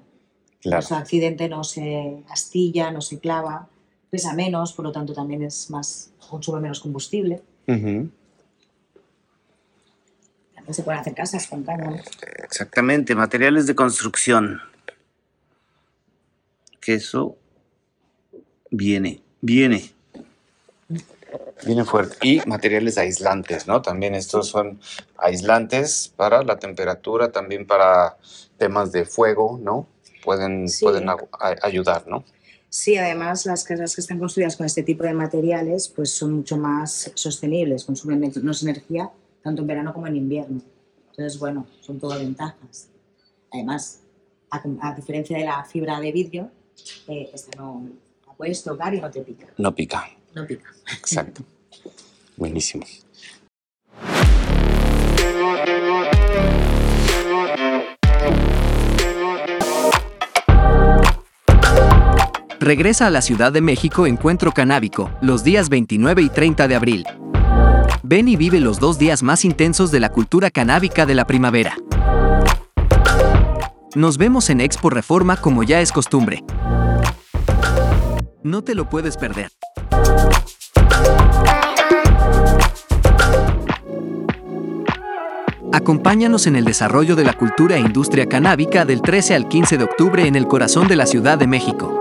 Claro. 0.62 0.82
Su 0.82 0.96
accidente 0.96 1.50
no 1.50 1.64
se 1.64 2.24
astilla, 2.30 2.90
no 2.90 3.02
se 3.02 3.20
clava, 3.20 3.68
pesa 4.10 4.34
menos, 4.34 4.74
por 4.74 4.86
lo 4.86 4.92
tanto 4.92 5.14
también 5.14 5.44
es 5.44 5.70
más, 5.70 6.12
consume 6.30 6.60
menos 6.60 6.80
combustible. 6.80 7.42
También 7.66 8.12
se 10.72 10.84
pueden 10.84 11.00
hacer 11.00 11.14
casas 11.14 11.48
con 11.48 11.64
cáñamo. 11.64 12.00
Exactamente, 12.44 13.16
materiales 13.16 13.68
de 13.68 13.76
construcción. 13.76 14.62
Que 16.80 16.96
eso 16.96 17.38
viene, 18.72 19.22
viene. 19.42 19.92
Viene 21.66 21.84
fuerte. 21.84 22.16
Y 22.22 22.42
materiales 22.46 22.98
aislantes, 22.98 23.68
¿no? 23.68 23.82
También 23.82 24.16
estos 24.16 24.48
son 24.48 24.80
aislantes 25.18 26.14
para 26.16 26.44
la 26.44 26.58
temperatura, 26.60 27.32
también 27.32 27.66
para 27.66 28.18
temas 28.58 28.92
de 28.92 29.06
fuego, 29.06 29.60
¿no? 29.62 29.88
Pueden, 30.24 30.68
pueden 30.80 31.10
ayudar, 31.62 32.08
¿no? 32.08 32.24
Sí, 32.70 32.98
además 32.98 33.46
las 33.46 33.64
casas 33.64 33.96
que 33.96 34.02
están 34.02 34.20
construidas 34.20 34.56
con 34.56 34.66
este 34.66 34.84
tipo 34.84 35.04
de 35.04 35.14
materiales 35.14 35.88
pues 35.88 36.12
son 36.12 36.34
mucho 36.34 36.58
más 36.58 37.12
sostenibles, 37.16 37.86
consumen 37.86 38.20
menos 38.20 38.64
energía 38.64 39.12
tanto 39.48 39.62
en 39.62 39.68
verano 39.68 39.94
como 39.94 40.08
en 40.08 40.18
invierno. 40.18 40.62
Entonces, 41.12 41.40
bueno, 41.40 41.66
son 41.80 42.00
todas 42.00 42.20
ventajas. 42.20 42.90
Además, 43.52 44.02
a, 44.52 44.94
diferencia 44.94 45.38
de 45.38 45.46
la 45.46 45.64
fibra 45.64 46.02
de 46.02 46.12
vidrio, 46.12 46.52
eh, 47.08 47.30
esta 47.34 47.58
no, 47.58 47.88
puedes 48.36 48.62
tocar 48.62 48.94
y 48.94 49.00
no 49.00 49.10
te 49.10 49.22
pica. 49.22 49.48
No 49.58 49.74
pica. 49.74 50.06
No 50.36 50.46
pica. 50.46 50.70
Exacto. 50.92 51.44
Buenísimo. 52.36 52.86
Regresa 62.68 63.08
a 63.08 63.10
la 63.10 63.22
Ciudad 63.22 63.54
de 63.54 63.62
México 63.62 64.06
Encuentro 64.08 64.52
Canábico, 64.52 65.10
los 65.22 65.42
días 65.46 65.70
29 65.70 66.22
y 66.22 66.28
30 66.28 66.68
de 66.68 66.76
abril. 66.76 67.06
Ven 68.04 68.28
y 68.28 68.36
vive 68.36 68.60
los 68.60 68.78
dos 68.78 69.00
días 69.00 69.24
más 69.24 69.46
intensos 69.46 69.90
de 69.90 70.02
la 70.02 70.10
cultura 70.10 70.52
canábica 70.52 71.06
de 71.06 71.16
la 71.16 71.26
primavera. 71.26 71.78
Nos 73.96 74.18
vemos 74.18 74.50
en 74.50 74.60
Expo 74.60 74.90
Reforma 74.90 75.38
como 75.38 75.64
ya 75.64 75.80
es 75.80 75.94
costumbre. 75.94 76.44
No 78.44 78.62
te 78.66 78.76
lo 78.76 78.90
puedes 78.90 79.16
perder. 79.16 79.50
Acompáñanos 85.72 86.48
en 86.48 86.58
el 86.58 86.66
desarrollo 86.66 87.16
de 87.16 87.24
la 87.24 87.32
cultura 87.32 87.78
e 87.78 87.80
industria 87.80 88.28
canábica 88.28 88.84
del 88.84 89.02
13 89.02 89.36
al 89.36 89.48
15 89.48 89.78
de 89.78 89.86
octubre 89.86 90.28
en 90.28 90.36
el 90.36 90.48
corazón 90.48 90.90
de 90.90 90.98
la 90.98 91.06
Ciudad 91.06 91.38
de 91.38 91.48
México. 91.48 91.98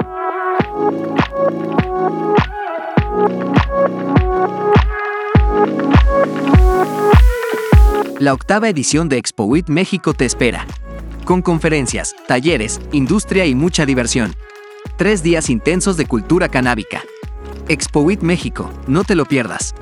La 8.26 8.34
octava 8.34 8.68
edición 8.68 9.08
de 9.08 9.18
Expo 9.18 9.48
México 9.68 10.12
te 10.12 10.24
espera, 10.24 10.66
con 11.24 11.42
conferencias, 11.42 12.16
talleres, 12.26 12.80
industria 12.90 13.46
y 13.46 13.54
mucha 13.54 13.86
diversión. 13.86 14.34
Tres 14.98 15.22
días 15.22 15.48
intensos 15.48 15.96
de 15.96 16.06
cultura 16.06 16.48
canábica. 16.48 17.02
Expo 17.68 18.04
México, 18.22 18.68
no 18.88 19.04
te 19.04 19.14
lo 19.14 19.26
pierdas. 19.26 19.76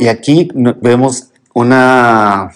Y 0.00 0.08
aquí 0.08 0.48
vemos 0.80 1.30
una 1.54 2.50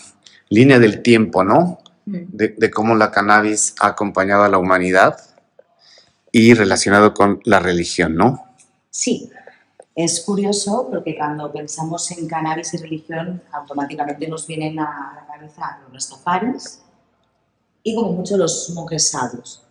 línea 0.49 0.81
del 0.81 1.01
tiempo, 1.03 1.45
¿no? 1.45 1.79
De, 2.07 2.57
de, 2.59 2.71
cómo 2.73 2.97
la 2.97 3.13
cannabis 3.13 3.77
ha 3.79 3.87
acompañado 3.87 4.43
a 4.43 4.49
la 4.49 4.59
humanidad 4.59 5.17
y 6.37 6.53
relacionado 6.53 7.15
con 7.15 7.41
la 7.45 7.61
religión, 7.61 8.15
¿no? 8.15 8.45
Sí, 8.91 9.31
es 9.95 10.21
curioso 10.21 10.87
porque 10.91 11.17
cuando 11.17 11.51
pensamos 11.51 12.11
en 12.11 12.29
cannabis 12.29 12.75
y 12.75 12.77
religión, 12.77 13.43
automáticamente 13.51 14.29
nos 14.29 14.47
vienen 14.47 14.79
a 14.79 15.15
la 15.17 15.27
cabeza 15.27 15.79
los 15.91 16.11
tafaris 16.11 16.83
y 17.83 17.95
como 17.95 18.13
mucho 18.13 18.37
los 18.37 18.69
monjes 18.75 19.09
sadhus. 19.09 19.63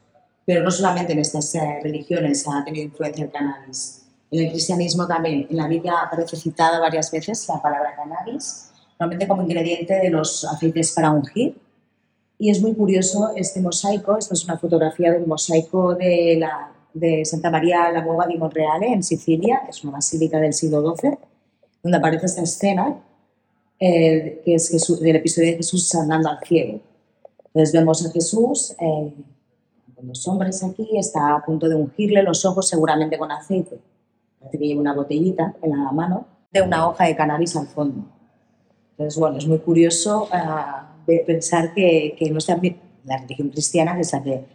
Pero 0.43 0.63
no 0.63 0.71
solamente 0.71 1.13
en 1.13 1.19
estas 1.19 1.53
eh, 1.53 1.79
religiones 1.83 2.47
ha 2.47 2.63
tenido 2.63 2.85
influencia 2.85 3.25
el 3.25 3.31
cannabis. 3.31 4.01
En 4.31 4.45
el 4.45 4.51
cristianismo 4.51 5.05
también, 5.05 5.45
en 5.47 5.57
la 5.57 5.67
Biblia 5.67 5.93
aparece 6.01 6.35
citada 6.35 6.79
varias 6.79 7.11
veces 7.11 7.47
la 7.47 7.61
palabra 7.61 7.95
cannabis, 7.95 8.71
normalmente 8.99 9.27
como 9.27 9.43
ingrediente 9.43 9.93
de 9.93 10.09
los 10.09 10.43
aceites 10.45 10.93
para 10.93 11.11
ungir. 11.11 11.55
Y 12.37 12.49
es 12.49 12.61
muy 12.61 12.73
curioso 12.73 13.31
este 13.35 13.61
mosaico, 13.61 14.17
esta 14.17 14.33
es 14.33 14.43
una 14.43 14.57
fotografía 14.57 15.11
del 15.11 15.25
mosaico 15.25 15.95
de 15.95 16.37
la 16.39 16.71
de 16.95 17.25
Santa 17.25 17.51
María 17.51 17.91
la 17.91 18.01
Nueva 18.01 18.25
di 18.25 18.37
Monreale, 18.37 18.87
en 18.87 19.03
Sicilia, 19.03 19.63
es 19.69 19.83
una 19.83 19.93
basílica 19.93 20.39
del 20.39 20.53
siglo 20.53 20.95
XII, 20.95 21.17
donde 21.83 21.97
aparece 21.97 22.25
esta 22.25 22.41
escena, 22.41 22.97
eh, 23.79 24.41
que 24.43 24.55
es 24.55 24.69
Jesús, 24.69 25.01
del 25.01 25.17
episodio 25.17 25.51
de 25.51 25.57
Jesús 25.57 25.89
sanando 25.89 26.29
al 26.29 26.39
ciego. 26.39 26.79
Entonces 27.47 27.73
vemos 27.73 28.05
a 28.05 28.11
Jesús 28.11 28.75
eh, 28.79 29.13
con 29.93 30.07
los 30.07 30.25
hombres 30.27 30.63
aquí, 30.63 30.97
está 30.97 31.35
a 31.35 31.43
punto 31.45 31.67
de 31.67 31.75
ungirle 31.75 32.23
los 32.23 32.45
ojos 32.45 32.67
seguramente 32.69 33.17
con 33.17 33.29
aceite. 33.29 33.77
Parece 34.39 34.57
que 34.57 34.67
lleva 34.67 34.79
una 34.79 34.93
botellita 34.93 35.53
en 35.61 35.71
la 35.71 35.91
mano 35.91 36.25
de 36.51 36.61
una 36.61 36.87
hoja 36.87 37.05
de 37.05 37.15
cannabis 37.15 37.57
al 37.57 37.67
fondo. 37.67 38.05
Entonces, 38.91 39.19
bueno, 39.19 39.37
es 39.37 39.47
muy 39.47 39.59
curioso 39.59 40.29
uh, 40.31 40.94
pensar 41.05 41.73
que, 41.73 42.15
que 42.17 42.29
nuestra, 42.31 42.59
la 43.05 43.17
religión 43.17 43.49
cristiana, 43.49 43.95
que 43.95 44.01
es 44.01 44.13
la 44.13 44.23
que 44.23 44.45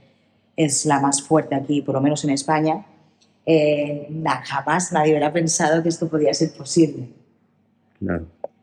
es 0.56 0.86
la 0.86 1.00
más 1.00 1.22
fuerte 1.22 1.54
aquí, 1.54 1.80
por 1.82 1.94
lo 1.94 2.00
menos 2.00 2.22
en 2.24 2.30
España, 2.30 2.84
eh, 3.46 4.08
jamás 4.44 4.92
nadie 4.92 5.12
hubiera 5.12 5.32
pensado 5.32 5.82
que 5.82 5.88
esto 5.88 6.08
podía 6.08 6.34
ser 6.34 6.52
posible. 6.52 7.08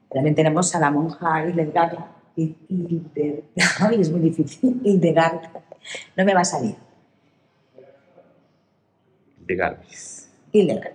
También 0.09 0.35
tenemos 0.35 0.73
a 0.75 0.79
la 0.79 0.91
monja 0.91 1.45
Hildegard, 1.45 1.97
y, 2.35 2.55
es 3.99 4.11
muy 4.11 4.21
difícil, 4.21 4.79
Hildegard, 4.83 5.41
no 6.15 6.25
me 6.25 6.33
va 6.33 6.41
a 6.41 6.45
salir. 6.45 6.75
Hildegard. 9.41 9.77
Hildegard. 10.51 10.93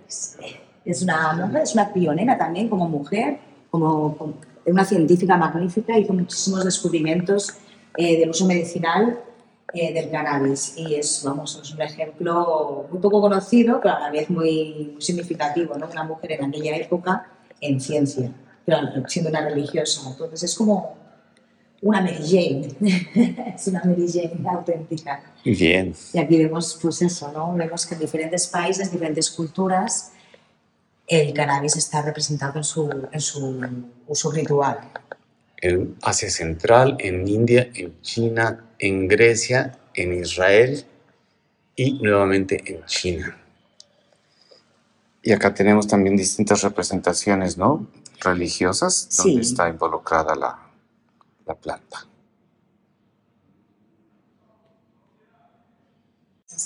Es 0.85 1.01
una 1.01 1.33
monja, 1.33 1.61
es 1.61 1.73
una 1.73 1.91
pionera 1.93 2.37
también 2.37 2.69
como 2.69 2.87
mujer, 2.87 3.39
como, 3.69 4.35
una 4.65 4.85
científica 4.85 5.37
magnífica, 5.37 5.97
hizo 5.97 6.13
muchísimos 6.13 6.63
descubrimientos 6.63 7.53
eh, 7.97 8.19
del 8.19 8.29
uso 8.29 8.45
medicinal 8.45 9.19
eh, 9.73 9.93
del 9.93 10.11
cannabis 10.11 10.75
y 10.77 10.95
es, 10.95 11.23
vamos, 11.25 11.59
es 11.61 11.73
un 11.73 11.81
ejemplo 11.81 12.87
muy 12.91 12.99
poco 12.99 13.19
conocido, 13.21 13.79
pero 13.81 13.95
a 13.95 13.99
la 14.01 14.11
vez 14.11 14.29
muy, 14.29 14.95
significativo, 14.99 15.75
¿no? 15.75 15.87
Una 15.87 16.03
mujer 16.03 16.33
en 16.33 16.45
aquella 16.45 16.75
época 16.77 17.27
en 17.59 17.81
ciencia, 17.81 18.31
pero 18.65 18.77
siendo 19.07 19.31
una 19.31 19.41
religiosa. 19.41 20.07
Entonces 20.09 20.43
es 20.43 20.55
como 20.55 20.95
una 21.81 22.01
Mary 22.01 22.23
Jane, 22.23 22.67
es 23.55 23.67
una 23.67 23.83
Mary 23.83 24.07
Jane 24.07 24.47
auténtica. 24.47 25.23
Bien. 25.43 25.93
Y 26.13 26.19
aquí 26.19 26.37
vemos, 26.37 26.77
pues 26.81 27.01
eso, 27.01 27.31
¿no? 27.31 27.53
Vemos 27.55 27.85
que 27.85 27.95
en 27.95 28.01
diferentes 28.01 28.47
países, 28.47 28.91
diferentes 28.91 29.29
culturas, 29.31 30.12
el 31.07 31.33
cannabis 31.33 31.75
está 31.75 32.01
representado 32.01 32.57
en 32.57 32.63
su, 32.63 33.07
en 33.11 33.21
su 33.21 33.65
uso 34.07 34.31
ritual. 34.31 34.91
En 35.57 35.95
Asia 36.01 36.29
Central, 36.29 36.97
en 36.99 37.27
India, 37.27 37.69
en 37.73 37.99
China, 38.01 38.65
en 38.79 39.07
Grecia, 39.07 39.79
en 39.93 40.13
Israel 40.13 40.85
y 41.75 41.93
nuevamente 41.93 42.61
en 42.65 42.85
China. 42.85 43.37
Y 45.21 45.31
acá 45.31 45.53
tenemos 45.53 45.87
también 45.87 46.17
distintas 46.17 46.61
representaciones, 46.63 47.57
¿no? 47.57 47.87
Religiosas, 48.19 49.07
donde 49.17 49.41
está 49.41 49.69
involucrada 49.69 50.35
la, 50.35 50.59
la 51.45 51.55
planta. 51.55 52.07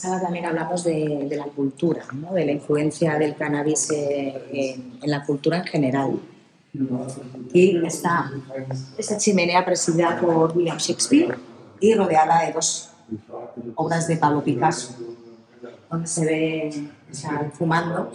También 0.02 0.46
hablamos 0.46 0.84
de, 0.84 1.28
la 1.32 1.46
cultura, 1.46 2.04
¿no? 2.14 2.34
de 2.34 2.46
la 2.46 2.52
influencia 2.52 3.18
del 3.18 3.36
cannabis 3.36 3.90
en, 3.92 5.00
la 5.04 5.26
cultura 5.26 5.58
en 5.58 5.66
general. 5.66 6.20
Y 7.54 7.86
está 7.86 8.32
esta 8.98 9.18
chimenea 9.18 9.66
presidida 9.66 10.20
por 10.20 10.56
William 10.56 10.78
Shakespeare, 10.78 11.38
y 11.80 11.94
rodeada 11.94 12.46
de 12.46 12.54
dos 12.54 12.90
obras 13.76 14.08
de 14.08 14.18
Pablo 14.18 14.44
Picasso. 14.44 14.96
donde 15.90 16.08
se 16.08 16.26
ve 16.26 16.90
fumando. 17.54 18.12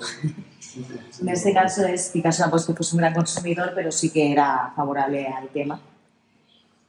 En 1.20 1.28
este 1.28 1.52
caso 1.52 1.84
es 1.86 2.10
Picasso, 2.10 2.44
pues 2.50 2.64
que 2.64 2.74
fue 2.74 2.86
un 2.92 2.98
gran 2.98 3.14
consumidor, 3.14 3.72
pero 3.74 3.92
sí 3.92 4.10
que 4.10 4.32
era 4.32 4.72
favorable 4.74 5.26
al 5.26 5.48
tema. 5.48 5.80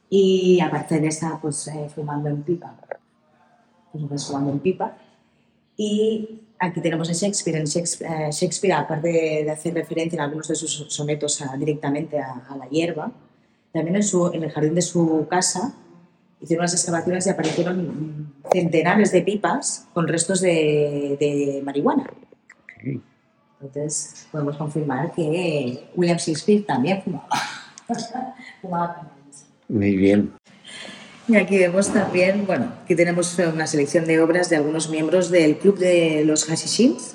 Y 0.08 0.60
aparte 0.60 1.00
de 1.00 1.08
esta, 1.08 1.38
pues 1.40 1.66
eh, 1.68 1.90
fumando 1.94 2.28
en 2.28 2.42
pipa. 2.42 2.74
Pues 4.08 4.26
fumando 4.26 4.50
en 4.50 4.58
pipa. 4.58 4.96
Y 5.76 6.40
aquí 6.58 6.80
tenemos 6.80 7.08
a 7.08 7.12
Shakespeare. 7.12 7.58
En 7.58 7.64
Shakespeare, 7.64 8.10
eh, 8.10 8.32
Shakespeare 8.32 8.74
aparte 8.74 9.08
de, 9.44 9.50
hacer 9.50 9.74
referencia 9.74 10.16
en 10.16 10.22
algunos 10.22 10.48
de 10.48 10.54
sus 10.54 10.86
sonetos 10.88 11.42
directamente 11.58 12.18
a, 12.18 12.56
la 12.56 12.68
hierba, 12.68 13.12
también 13.72 13.96
en, 13.96 14.02
su, 14.02 14.26
en 14.32 14.44
el 14.44 14.50
jardín 14.50 14.74
de 14.74 14.82
su 14.82 15.26
casa 15.28 15.74
hicieron 16.40 16.62
unas 16.62 16.74
excavaciones 16.74 17.26
y 17.26 17.30
aparecieron 17.30 18.34
centenares 18.52 19.12
de 19.12 19.22
pipas 19.22 19.88
con 19.94 20.06
restos 20.06 20.40
de, 20.40 21.16
de 21.18 21.62
marihuana. 21.64 22.10
Entonces 23.60 24.26
podemos 24.30 24.56
confirmar 24.56 25.12
que 25.12 25.88
William 25.96 26.18
Shakespeare 26.18 26.64
también 26.66 27.02
fumaba. 27.02 27.28
fumaba 28.60 29.10
Muy 29.68 29.96
bien. 29.96 30.32
Y 31.26 31.36
aquí 31.36 31.56
vemos 31.56 31.90
también, 31.90 32.44
bueno, 32.46 32.70
aquí 32.84 32.94
tenemos 32.94 33.38
una 33.38 33.66
selección 33.66 34.04
de 34.04 34.20
obras 34.20 34.50
de 34.50 34.56
algunos 34.56 34.90
miembros 34.90 35.30
del 35.30 35.56
Club 35.56 35.78
de 35.78 36.22
los 36.26 36.44
Hashishins. 36.44 37.14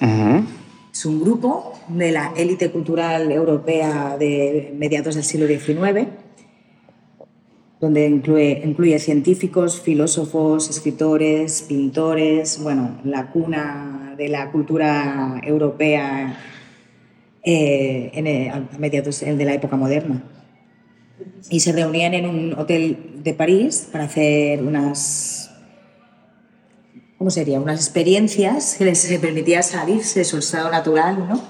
Es 0.91 1.05
un 1.05 1.21
grupo 1.21 1.73
de 1.87 2.11
la 2.11 2.33
élite 2.35 2.71
cultural 2.71 3.31
europea 3.31 4.17
de 4.17 4.73
mediados 4.75 5.13
del 5.13 5.23
siglo 5.23 5.45
XIX, 5.45 6.07
donde 7.79 8.07
incluye, 8.07 8.63
incluye 8.65 8.97
científicos, 8.97 9.79
filósofos, 9.79 10.71
escritores, 10.71 11.61
pintores, 11.61 12.59
bueno, 12.63 12.99
la 13.03 13.29
cuna 13.31 14.15
de 14.17 14.27
la 14.27 14.49
cultura 14.51 15.39
europea 15.43 16.35
eh, 17.43 18.09
en 18.15 18.51
a 18.51 18.67
mediados 18.79 19.19
de 19.19 19.45
la 19.45 19.53
época 19.53 19.75
moderna 19.75 20.23
y 21.49 21.59
se 21.59 21.71
reunían 21.71 22.13
en 22.13 22.27
un 22.27 22.53
hotel 22.57 23.21
de 23.23 23.33
París 23.33 23.87
para 23.91 24.05
hacer 24.05 24.61
unas, 24.61 25.51
¿cómo 27.17 27.29
sería? 27.29 27.59
Unas 27.59 27.79
experiencias 27.79 28.75
que 28.77 28.85
les 28.85 29.05
permitía 29.19 29.63
salirse 29.63 30.19
de 30.19 30.25
su 30.25 30.37
estado 30.37 30.69
natural, 30.69 31.27
¿no? 31.27 31.41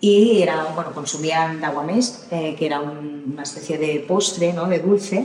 Y 0.00 0.42
era, 0.42 0.64
bueno, 0.74 0.92
consumían 0.92 1.60
daguamés, 1.60 2.26
eh, 2.30 2.54
que 2.58 2.66
era 2.66 2.80
una 2.80 3.42
especie 3.42 3.78
de 3.78 4.04
postre, 4.06 4.52
¿no? 4.52 4.66
De 4.66 4.78
dulce, 4.78 5.24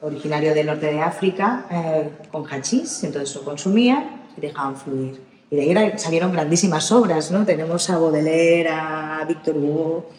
originario 0.00 0.54
del 0.54 0.66
norte 0.66 0.86
de 0.86 1.00
África, 1.00 1.66
eh, 1.70 2.10
con 2.30 2.46
hachís, 2.46 3.02
entonces 3.02 3.34
lo 3.34 3.44
consumían 3.44 4.22
y 4.36 4.40
dejaban 4.40 4.76
fluir. 4.76 5.20
Y 5.50 5.56
de 5.56 5.78
ahí 5.78 5.92
salieron 5.98 6.32
grandísimas 6.32 6.92
obras, 6.92 7.30
¿no? 7.30 7.44
Tenemos 7.44 7.90
a 7.90 7.98
Baudelaire, 7.98 8.68
a 8.68 9.24
Victor 9.26 9.56
Hugo, 9.56 10.10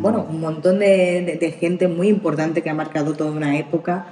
bueno, 0.00 0.26
un 0.28 0.40
montón 0.40 0.78
de, 0.78 1.56
gente 1.60 1.88
muy 1.88 2.08
importante 2.08 2.62
que 2.62 2.70
ha 2.70 2.74
marcado 2.74 3.14
toda 3.14 3.30
una 3.30 3.58
época 3.58 4.06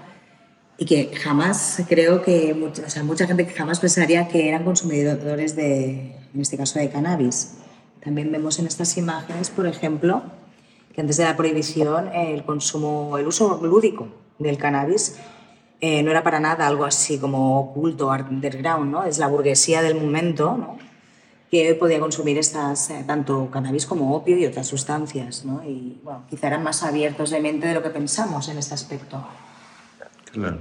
y 0.78 0.84
que 0.84 1.14
jamás, 1.14 1.82
creo 1.88 2.22
que, 2.22 2.54
mucha, 2.54 2.82
o 2.86 2.90
sea, 2.90 3.04
mucha 3.04 3.26
gente 3.26 3.46
que 3.46 3.52
jamás 3.52 3.80
pensaría 3.80 4.28
que 4.28 4.48
eran 4.48 4.64
consumidores 4.64 5.54
de, 5.56 6.16
en 6.34 6.40
este 6.40 6.56
caso, 6.56 6.78
de 6.78 6.90
cannabis. 6.90 7.54
También 8.02 8.32
vemos 8.32 8.58
en 8.58 8.66
estas 8.66 8.96
imágenes, 8.96 9.50
por 9.50 9.66
ejemplo, 9.66 10.22
que 10.92 11.00
antes 11.00 11.16
de 11.16 11.24
la 11.24 11.36
prohibición 11.36 12.08
el 12.14 12.44
consumo, 12.44 13.16
el 13.18 13.26
uso 13.26 13.60
lúdico 13.62 14.08
del 14.38 14.58
cannabis 14.58 15.16
eh, 15.80 16.02
no 16.02 16.10
era 16.10 16.22
para 16.22 16.38
nada 16.38 16.66
algo 16.66 16.84
así 16.84 17.18
como 17.18 17.58
oculto, 17.58 18.08
underground, 18.08 18.90
¿no? 18.90 19.04
Es 19.04 19.18
la 19.18 19.26
burguesía 19.26 19.82
del 19.82 20.00
momento, 20.00 20.56
¿no? 20.56 20.91
Que 21.52 21.74
podía 21.74 22.00
consumir 22.00 22.38
estas, 22.38 22.88
eh, 22.88 23.04
tanto 23.06 23.50
cannabis 23.50 23.84
como 23.84 24.16
opio 24.16 24.38
y 24.38 24.46
otras 24.46 24.66
sustancias. 24.66 25.44
¿no? 25.44 25.62
Y 25.62 26.00
bueno, 26.02 26.24
quizá 26.30 26.46
eran 26.46 26.62
más 26.62 26.82
abiertos 26.82 27.28
de 27.28 27.40
mente 27.40 27.66
de 27.66 27.74
lo 27.74 27.82
que 27.82 27.90
pensamos 27.90 28.48
en 28.48 28.56
este 28.56 28.72
aspecto. 28.72 29.22
Claro. 30.32 30.60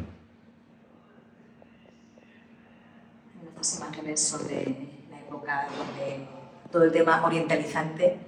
Estas 3.48 3.78
imágenes 3.78 4.20
son 4.20 4.46
de 4.50 4.90
la 5.10 5.20
época 5.20 5.70
donde 5.78 6.28
todo 6.70 6.84
el 6.84 6.92
tema 6.92 7.24
orientalizante 7.24 8.20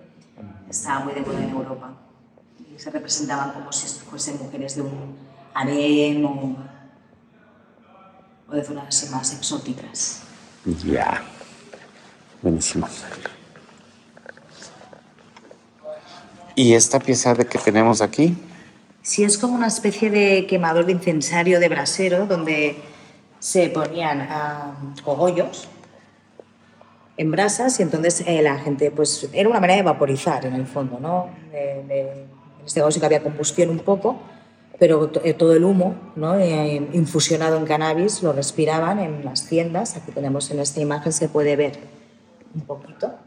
estaba 0.70 1.04
muy 1.04 1.14
de 1.16 1.20
moda 1.20 1.44
en 1.44 1.50
Europa. 1.50 1.94
Y 2.74 2.80
se 2.80 2.92
representaban 2.92 3.52
como 3.52 3.74
si 3.74 3.88
fuesen 4.06 4.38
mujeres 4.38 4.78
de 4.78 4.84
un 4.84 5.18
harem 5.54 6.24
o, 6.26 6.56
de 8.54 8.64
zonas 8.64 8.88
así 8.88 9.10
más 9.14 9.34
exóticas. 9.34 10.22
Ya. 10.86 11.33
Buenísimo. 12.44 12.88
¿Y 16.56 16.74
esta 16.74 17.00
pieza 17.00 17.34
de 17.34 17.46
que 17.46 17.58
tenemos 17.58 18.02
aquí? 18.02 18.38
Sí, 19.02 19.24
es 19.24 19.38
como 19.38 19.56
una 19.56 19.68
especie 19.68 20.12
de 20.12 20.46
quemador 20.46 20.86
de 20.86 20.92
incensario 20.92 21.62
de 21.62 21.70
brasero 21.70 22.28
donde 22.28 22.76
se 23.40 23.70
ponían 23.70 24.22
uh, 24.22 25.02
cogollos 25.04 25.68
en 27.16 27.32
brasas 27.32 27.80
y 27.80 27.84
entonces 27.84 28.24
eh, 28.28 28.42
la 28.42 28.60
gente, 28.60 28.92
pues 28.92 29.30
era 29.34 29.50
una 29.50 29.60
manera 29.60 29.78
de 29.78 29.84
vaporizar 29.84 30.46
en 30.46 30.54
el 30.54 30.66
fondo, 30.66 31.00
¿no? 31.00 31.30
en 31.54 31.90
este 32.66 32.80
caso 32.80 32.92
sí 32.92 33.00
que 33.00 33.06
había 33.06 33.24
combustión 33.24 33.70
un 33.70 33.80
poco, 33.80 34.20
pero 34.80 35.12
eh, 35.24 35.34
todo 35.34 35.54
el 35.54 35.64
humo 35.64 35.96
¿no? 36.16 36.38
Eh, 36.38 36.90
infusionado 36.94 37.58
en 37.58 37.66
cannabis 37.66 38.22
lo 38.24 38.34
respiraban 38.34 39.00
en 39.00 39.24
las 39.24 39.48
tiendas. 39.48 39.96
Aquí 39.96 40.12
tenemos 40.12 40.50
en 40.52 40.60
esta 40.60 40.82
imagen, 40.82 41.14
se 41.14 41.30
puede 41.30 41.56
ver 41.56 42.03
un 42.54 42.62
poquito. 42.62 43.18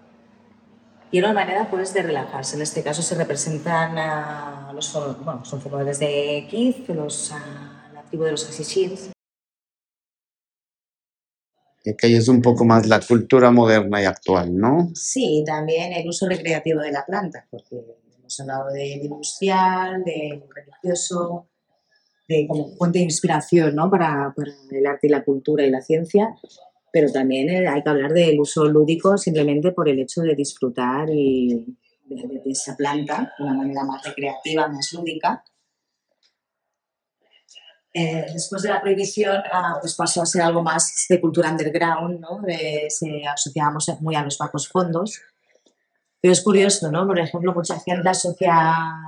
Y 1.11 1.21
una 1.21 1.33
manera 1.33 1.69
pues, 1.71 1.95
de 1.95 2.03
relajarse. 2.03 2.57
En 2.57 2.63
este 2.63 2.83
caso 2.83 3.03
se 3.03 3.15
representan 3.15 3.97
a 3.99 4.73
los 4.75 4.93
bueno, 5.25 5.45
son 5.45 5.61
formadores 5.61 5.99
de 5.99 6.47
Keith, 6.51 6.89
los, 6.89 7.33
a 7.33 8.05
tribu 8.09 8.25
de 8.25 8.33
los 8.33 8.49
Asishins. 8.49 9.11
Y 11.85 11.97
que 11.97 12.17
es 12.17 12.27
un 12.29 12.43
poco 12.43 12.65
más 12.65 12.87
la 12.87 13.01
cultura 13.01 13.53
moderna 13.53 14.03
y 14.03 14.07
actual, 14.07 14.57
¿no? 14.57 14.91
Sí, 14.95 15.45
también 15.47 15.93
el 15.93 16.09
uso 16.09 16.29
recreativo 16.29 16.81
de 16.81 16.91
la 16.91 17.07
planta, 17.07 17.47
porque 17.49 17.77
hemos 18.19 18.41
hablado 18.41 18.73
de 18.73 18.89
industrial, 18.89 20.03
de 20.05 20.43
religioso, 20.53 21.47
de 22.29 22.47
como 22.49 22.75
fuente 22.77 22.99
de 22.99 23.05
inspiración 23.05 23.77
¿no? 23.77 23.89
para, 23.89 24.33
para 24.35 24.51
el 24.73 24.87
arte 24.87 25.07
y 25.07 25.11
la 25.11 25.25
cultura 25.25 25.65
y 25.65 25.71
la 25.71 25.81
ciencia 25.81 26.35
pero 26.97 27.13
también 27.13 27.51
eh, 27.51 27.69
hay 27.69 27.83
que 27.83 27.91
hablar 27.91 28.11
del 28.11 28.41
uso 28.41 28.65
lúdico 28.65 29.19
simplemente 29.19 29.71
por 29.73 29.87
el 29.87 30.01
hecho 30.01 30.23
de 30.23 30.35
disfrutar 30.35 31.11
y 31.11 31.77
de, 32.07 32.41
esa 32.47 32.75
planta 32.75 33.35
de 33.37 33.45
una 33.45 33.53
manera 33.53 33.85
más 33.85 34.03
recreativa, 34.03 34.67
más 34.67 34.91
lúdica. 34.95 35.45
Eh, 37.93 38.25
después 38.33 38.63
de 38.63 38.71
la 38.71 38.81
prohibición 38.81 39.43
ah, 39.53 39.77
pues 39.79 39.95
pasó 39.95 40.23
a 40.23 40.27
ser 40.27 40.41
algo 40.41 40.63
más 40.63 41.05
de 41.07 41.21
cultura 41.21 41.51
underground, 41.51 42.19
¿no? 42.19 42.41
se 42.89 43.27
asociábamos 43.27 43.91
muy 44.01 44.15
a 44.15 44.25
los 44.25 44.39
bajos 44.39 44.67
fondos. 44.67 45.21
Pero 46.19 46.33
es 46.33 46.41
curioso, 46.41 46.91
¿no? 46.91 47.07
Por 47.07 47.19
ejemplo, 47.19 47.53
mucha 47.53 47.79
gente 47.79 48.09
asocia 48.09 48.55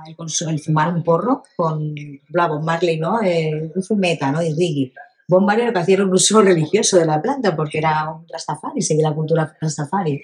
el, 0.05 0.15
el 0.47 0.59
fumar 0.59 0.93
un 0.93 1.03
porro 1.03 1.41
con 1.57 1.95
Bob 2.29 2.63
Marley, 2.63 2.99
¿no? 2.99 3.19
El, 3.19 3.71
el 3.75 3.83
fumeta, 3.83 4.31
¿no? 4.31 4.43
Y 4.43 4.51
reggae 4.51 4.93
Marley 5.29 5.71
que 5.71 5.79
hacía 5.79 6.03
un 6.03 6.13
uso 6.13 6.41
religioso 6.41 6.97
de 6.97 7.05
la 7.05 7.21
planta 7.21 7.55
porque 7.55 7.77
era 7.77 8.11
un 8.11 8.27
Rastafari, 8.27 8.81
seguía 8.81 9.09
la 9.09 9.15
cultura 9.15 9.55
Rastafari. 9.61 10.21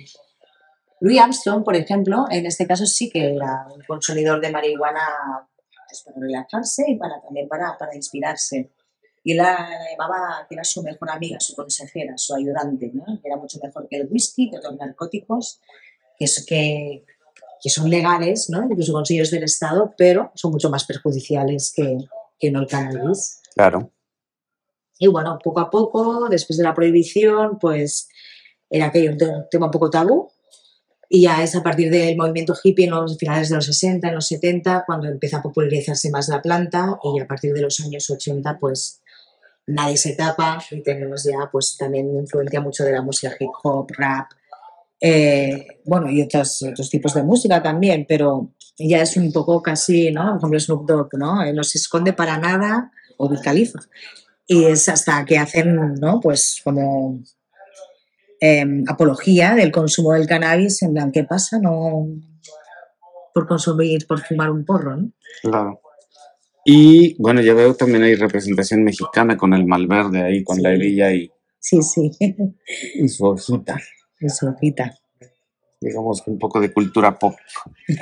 Louis 1.02 1.20
Armstrong, 1.20 1.64
por 1.64 1.76
ejemplo, 1.76 2.26
en 2.30 2.46
este 2.46 2.66
caso 2.66 2.86
sí 2.86 3.10
que 3.10 3.36
era 3.36 3.68
un 3.74 3.82
consumidor 3.84 4.42
de 4.42 4.52
marihuana 4.52 5.48
pues, 5.88 6.04
para 6.04 6.20
relajarse 6.20 6.86
y 6.88 6.96
para, 6.98 7.22
también 7.22 7.48
para, 7.48 7.78
para 7.78 7.96
inspirarse. 7.96 8.72
Y 9.24 9.32
él 9.32 9.38
la, 9.38 9.70
llamaba 9.92 10.46
que 10.48 10.56
era 10.56 10.64
su 10.64 10.82
mejor 10.82 11.10
amiga, 11.12 11.40
su 11.40 11.56
consejera, 11.56 12.14
su 12.18 12.36
ayudante, 12.36 12.92
¿no? 12.94 13.06
que 13.22 13.28
era 13.28 13.38
mucho 13.38 13.60
mejor 13.62 13.88
que 13.88 13.98
el 13.98 14.08
whisky, 14.10 14.50
que 14.50 14.58
otros 14.58 14.76
narcóticos, 14.78 15.62
que, 16.18 16.26
que, 16.48 17.06
que 17.62 17.70
son 17.70 17.90
legales, 17.90 18.50
¿no? 18.50 18.64
incluso 18.64 18.94
consejos 18.94 19.32
del 19.32 19.44
Estado, 19.44 19.94
pero 19.98 20.32
son 20.36 20.52
mucho 20.52 20.70
más 20.70 20.86
perjudiciales 20.86 21.74
que, 21.76 21.98
que 22.40 22.52
no 22.52 22.62
el 22.62 22.68
cannabis. 22.68 23.42
Claro. 23.56 23.92
Y 24.98 25.08
bueno, 25.08 25.38
poco 25.44 25.60
a 25.60 25.70
poco, 25.70 26.28
después 26.30 26.58
de 26.58 26.64
la 26.64 26.74
prohibición, 26.74 27.60
pues 27.60 28.08
era 28.70 28.88
aquello 28.88 29.12
un 29.12 29.18
tema 29.50 29.66
un 29.66 29.72
poco 29.72 29.90
tabú. 29.90 30.30
Y 31.08 31.24
ya 31.24 31.44
es 31.44 31.56
a 31.56 31.62
partir 31.62 31.92
del 31.92 32.18
movimiento 32.18 32.56
hippie 32.62 32.86
en 32.86 32.92
los 32.92 33.18
finales 33.18 33.50
de 33.50 33.56
los 33.56 33.66
60, 33.66 34.08
en 34.08 34.16
los 34.16 34.28
70, 34.28 34.84
cuando 34.88 35.08
empieza 35.08 35.38
a 35.38 35.42
popularizarse 35.44 36.10
más 36.10 36.28
la 36.30 36.42
planta 36.42 36.98
y 37.04 37.20
a 37.20 37.28
partir 37.28 37.54
de 37.54 37.62
los 37.62 37.80
años 37.82 38.10
80, 38.10 38.58
pues 38.60 39.02
nadie 39.68 39.98
se 39.98 40.16
tapa 40.16 40.60
y 40.72 40.82
tenemos 40.82 41.24
ya 41.24 41.50
pues 41.52 41.76
también 41.78 42.16
influencia 42.16 42.60
mucho 42.60 42.84
de 42.84 42.94
la 42.94 43.02
música 43.02 43.36
hip 43.40 43.52
hop, 43.64 43.88
rap, 43.98 44.32
eh, 45.00 45.80
bueno, 45.86 46.10
y 46.10 46.24
otros, 46.24 46.64
otros 46.64 46.90
tipos 46.90 47.14
de 47.14 47.24
música 47.24 47.62
también, 47.62 48.06
pero 48.08 48.50
ya 48.78 49.02
es 49.02 49.16
un 49.18 49.32
poco 49.32 49.62
casi, 49.62 50.12
¿no? 50.12 50.24
Por 50.24 50.38
ejemplo, 50.38 50.60
Snoop 50.60 50.88
Dogg, 50.88 51.10
¿no? 51.18 51.44
Eh, 51.44 51.54
no 51.54 51.64
se 51.64 51.78
esconde 51.78 52.14
para 52.14 52.40
nada, 52.40 52.92
o 53.18 53.28
Wiz 53.28 53.42
Khalifa 53.42 53.80
y 54.48 54.66
es 54.66 54.90
hasta 54.90 55.26
que 55.26 55.38
hacen, 55.38 55.96
¿no? 55.96 56.20
Pues 56.20 56.62
como 56.64 57.20
em, 58.40 58.84
apología 58.88 59.56
del 59.56 59.72
consumo 59.72 60.14
del 60.14 60.28
cannabis, 60.28 60.82
en 60.84 60.94
plan, 60.94 61.12
¿qué 61.12 61.24
pasa? 61.24 61.60
No 61.60 62.08
por 63.34 63.48
consumir, 63.48 64.08
por 64.08 64.22
fumar 64.22 64.50
un 64.50 64.64
porro, 64.64 64.96
¿no? 64.96 65.12
Claro. 65.42 65.82
Y 66.64 67.22
bueno, 67.22 67.42
ya 67.42 67.54
veo 67.54 67.76
también 67.76 68.04
hay 68.04 68.16
representación 68.16 68.84
mexicana 68.84 69.36
con 69.36 69.54
el 69.54 69.66
malverde 69.66 70.24
ahí, 70.24 70.44
con 70.44 70.62
la 70.62 70.74
hebilla 70.74 71.12
y, 71.12 71.30
Sí, 71.66 71.82
sí, 71.82 72.12
y 72.96 73.10
su 73.10 73.26
hojita. 73.26 73.76
es 74.20 74.44
hojita. 74.44 74.96
Digamos 75.82 76.22
que 76.22 76.30
un 76.30 76.38
poco 76.38 76.62
de 76.62 76.72
cultura 76.72 77.18
pop 77.18 77.36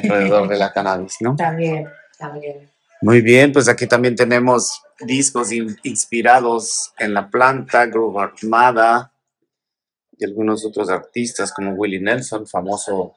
alrededor 0.03 0.49
de 0.49 0.57
la 0.57 0.73
cannabis, 0.73 1.15
¿no? 1.21 1.35
También, 1.37 1.87
también. 2.19 2.69
Muy 3.01 3.21
bien, 3.21 3.53
pues 3.53 3.69
aquí 3.69 3.87
también 3.87 4.15
tenemos 4.15 4.81
discos 5.05 5.51
in- 5.51 5.77
inspirados 5.83 6.93
en 6.97 7.13
la 7.13 7.29
planta, 7.29 7.85
Groove 7.85 8.19
Armada 8.21 9.11
y 10.17 10.25
algunos 10.25 10.65
otros 10.65 10.89
artistas 10.89 11.51
como 11.51 11.73
Willie 11.73 11.99
Nelson, 11.99 12.45
famoso 12.47 13.15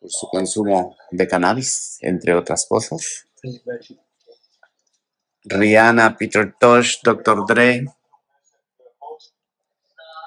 por 0.00 0.10
su 0.10 0.28
consumo 0.28 0.96
de 1.10 1.26
cannabis, 1.28 1.98
entre 2.00 2.34
otras 2.34 2.66
cosas. 2.68 3.26
Rihanna, 5.44 6.16
Peter 6.16 6.54
Tosh, 6.58 6.98
Dr. 7.02 7.44
Dre. 7.46 7.84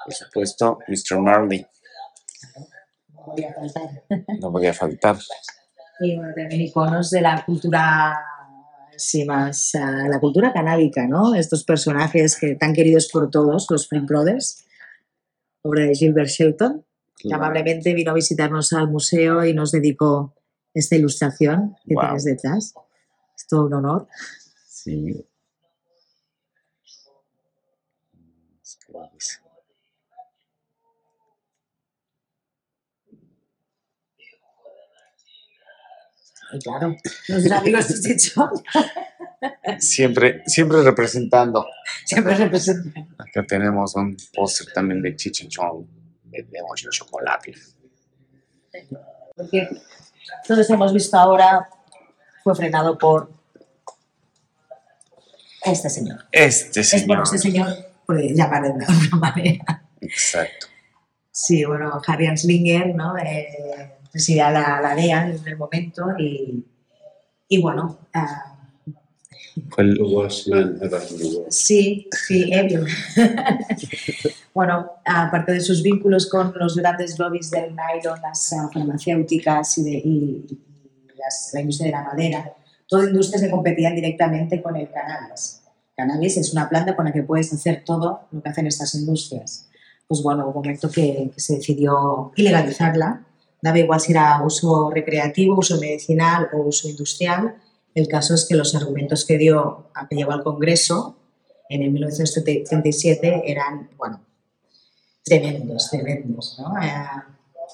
Por 0.04 0.12
supuesto, 0.14 0.78
Mr. 0.88 1.18
Marley, 1.18 1.66
No 3.08 3.22
voy 3.32 3.44
a 3.44 3.54
faltar. 3.54 4.02
no 4.40 4.50
voy 4.50 4.66
a 4.66 4.74
faltar. 4.74 5.16
Y 6.00 6.16
bueno, 6.16 6.34
también 6.36 6.60
iconos 6.60 7.10
de 7.10 7.20
la 7.22 7.42
cultura, 7.44 8.14
sí, 8.96 9.24
más, 9.24 9.72
la 9.74 10.18
cultura 10.20 10.52
canábica, 10.52 11.06
¿no? 11.06 11.34
Estos 11.34 11.64
personajes 11.64 12.36
que 12.38 12.54
tan 12.54 12.72
queridos 12.72 13.08
por 13.12 13.30
todos, 13.30 13.66
los 13.70 13.88
Flint 13.88 14.08
Brothers, 14.08 14.64
obra 15.62 15.84
de 15.84 15.94
Gilbert 15.94 16.28
Shelton, 16.28 16.84
que 17.16 17.32
amablemente 17.32 17.94
vino 17.94 18.10
a 18.10 18.14
visitarnos 18.14 18.72
al 18.72 18.90
museo 18.90 19.44
y 19.44 19.54
nos 19.54 19.72
dedicó 19.72 20.34
esta 20.74 20.96
ilustración 20.96 21.76
que 21.86 21.94
Guau. 21.94 22.06
tienes 22.06 22.24
detrás. 22.24 22.74
Es 23.36 23.46
todo 23.46 23.66
un 23.66 23.74
honor. 23.74 24.08
Sí. 24.68 25.24
Y 36.54 36.58
claro, 36.60 36.96
nuestros 37.28 37.52
amigos 37.52 37.88
de 38.02 38.16
Chichón 38.16 38.50
Siempre, 39.78 40.42
siempre 40.46 40.82
representando. 40.82 41.66
siempre 42.04 42.34
representan. 42.34 43.08
Acá 43.18 43.44
tenemos 43.46 43.94
un 43.96 44.16
póster 44.34 44.68
también 44.72 45.02
de 45.02 45.14
Chichichón. 45.16 45.86
Vendemos 46.24 46.82
el 46.84 46.90
chocolate. 46.90 47.54
Porque 49.36 49.68
todos 50.46 50.68
hemos 50.70 50.92
visto 50.92 51.16
ahora, 51.16 51.68
fue 52.42 52.54
frenado 52.54 52.96
por 52.98 53.30
este 55.64 55.90
señor. 55.90 56.24
Este 56.32 56.80
Es 56.80 56.88
señor. 56.90 57.06
bueno, 57.06 57.22
este 57.24 57.38
señor, 57.38 57.68
por 58.06 58.20
llamarle 58.20 58.68
de 58.68 58.84
alguna 58.84 59.16
manera. 59.20 59.82
Exacto. 60.00 60.66
Sí, 61.30 61.64
bueno, 61.64 62.00
Harry 62.06 62.26
Anslinger, 62.26 62.94
¿no? 62.94 63.16
Eh, 63.18 63.96
presidía 64.14 64.48
la, 64.50 64.80
la 64.80 64.94
DEA 64.94 65.26
en 65.28 65.40
el 65.44 65.56
momento 65.56 66.06
y, 66.18 66.64
y 67.48 67.60
bueno, 67.60 67.98
ah, 68.14 68.56
Fue 69.70 69.82
el- 69.84 69.98
sí, 71.48 72.08
sí, 72.26 72.48
él. 72.52 72.86
bueno, 74.54 74.92
aparte 75.04 75.52
de 75.52 75.60
sus 75.60 75.82
vínculos 75.82 76.28
con 76.28 76.52
los 76.56 76.76
grandes 76.76 77.18
lobbies 77.18 77.50
del 77.50 77.74
nylon, 77.74 78.20
las 78.22 78.52
ah, 78.52 78.70
farmacéuticas 78.72 79.78
y, 79.78 79.82
de, 79.84 79.90
y- 79.90 80.46
las- 81.18 81.50
la 81.52 81.60
industria 81.60 81.86
de 81.86 81.92
la 81.92 82.04
madera, 82.04 82.52
toda 82.88 83.04
industrias 83.08 83.42
que 83.42 83.50
competían 83.50 83.94
directamente 83.96 84.62
con 84.62 84.76
el 84.76 84.88
cannabis. 84.90 85.62
Cannabis 85.96 86.36
es 86.36 86.52
una 86.52 86.68
planta 86.68 86.94
con 86.96 87.04
la 87.06 87.12
que 87.12 87.22
puedes 87.22 87.52
hacer 87.52 87.82
todo 87.84 88.28
lo 88.30 88.42
que 88.42 88.48
hacen 88.48 88.66
estas 88.66 88.94
industrias. 88.94 89.68
Pues 90.06 90.22
bueno, 90.22 90.42
hubo 90.44 90.58
un 90.60 90.64
momento 90.66 90.88
que, 90.90 91.30
que 91.34 91.40
se 91.40 91.56
decidió 91.56 92.32
ilegalizarla. 92.36 93.24
Daba 93.64 93.78
igual 93.78 93.98
si 93.98 94.12
era 94.12 94.42
uso 94.44 94.90
recreativo, 94.90 95.56
uso 95.56 95.80
medicinal 95.80 96.50
o 96.52 96.58
uso 96.64 96.86
industrial. 96.86 97.54
El 97.94 98.08
caso 98.08 98.34
es 98.34 98.44
que 98.44 98.54
los 98.54 98.74
argumentos 98.74 99.24
que 99.24 99.38
dio, 99.38 99.86
que 100.10 100.16
llevó 100.16 100.32
al 100.32 100.44
Congreso 100.44 101.16
en 101.70 101.82
el 101.82 101.90
1937 101.90 103.44
eran, 103.46 103.88
bueno, 103.96 104.20
tremendos, 105.24 105.88
tremendos, 105.90 106.58
¿no? 106.58 106.76
Eh, 106.82 106.92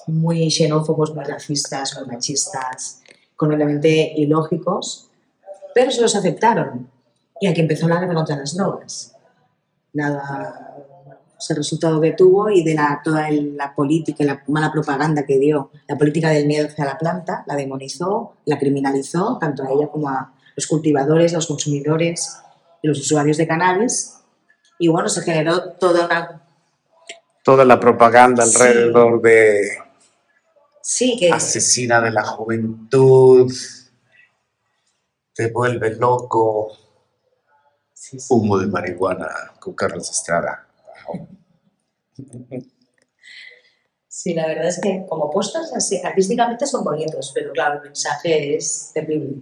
muy 0.07 0.49
xenófobos, 0.49 1.13
muy 1.13 1.25
racistas, 1.25 1.97
muy 1.97 2.07
machistas, 2.07 3.01
completamente 3.35 4.13
ilógicos, 4.15 5.09
pero 5.75 5.91
se 5.91 5.99
los 5.99 6.15
aceptaron. 6.15 6.89
Y 7.41 7.47
aquí 7.47 7.59
empezó 7.59 7.89
la 7.89 7.99
guerra 7.99 8.13
contra 8.13 8.37
las 8.37 8.55
drogas. 8.55 9.13
Nada, 9.91 10.73
es 11.41 11.49
el 11.49 11.57
resultado 11.57 11.99
que 11.99 12.11
tuvo 12.13 12.49
y 12.49 12.63
de 12.63 12.73
la, 12.75 13.01
toda 13.03 13.27
el- 13.27 13.57
la 13.57 13.73
política 13.75 14.23
y 14.23 14.27
la 14.27 14.43
mala 14.47 14.71
propaganda 14.71 15.25
que 15.25 15.37
dio, 15.39 15.71
la 15.87 15.97
política 15.97 16.29
del 16.29 16.45
miedo 16.47 16.67
hacia 16.67 16.85
la 16.85 16.97
planta, 16.97 17.43
la 17.47 17.55
demonizó, 17.55 18.35
la 18.45 18.57
criminalizó, 18.59 19.37
tanto 19.39 19.63
a 19.63 19.71
ella 19.71 19.87
como 19.89 20.07
a 20.09 20.33
los 20.55 20.67
cultivadores, 20.67 21.33
los 21.33 21.47
consumidores 21.47 22.37
y 22.81 22.87
los 22.87 22.99
usuarios 22.99 23.37
de 23.37 23.47
cannabis. 23.47 24.17
Y 24.79 24.87
bueno, 24.87 25.09
se 25.09 25.21
generó 25.21 25.73
toda 25.73 26.05
una... 26.05 26.43
Toda 27.43 27.65
la 27.65 27.79
propaganda 27.79 28.45
Sí. 28.45 28.55
alrededor 28.55 29.21
de 29.21 29.61
Sí, 30.83 31.17
que... 31.19 31.31
asesina 31.31 31.99
de 32.01 32.11
la 32.11 32.23
juventud, 32.23 33.51
te 35.33 35.51
vuelve 35.51 35.95
loco, 35.95 36.71
sí, 37.93 38.19
sí. 38.19 38.27
humo 38.31 38.57
de 38.59 38.67
marihuana 38.67 39.27
con 39.59 39.73
Carlos 39.73 40.09
Estrada. 40.09 40.67
Sí, 44.07 44.33
la 44.33 44.45
verdad 44.45 44.67
es 44.67 44.79
que 44.79 45.05
como 45.07 45.31
postas 45.31 45.73
así, 45.73 45.99
artísticamente 46.03 46.67
son 46.67 46.83
bonitos, 46.83 47.31
pero 47.33 47.53
claro, 47.53 47.77
el 47.77 47.83
mensaje 47.83 48.55
es 48.55 48.91
terrible. 48.93 49.41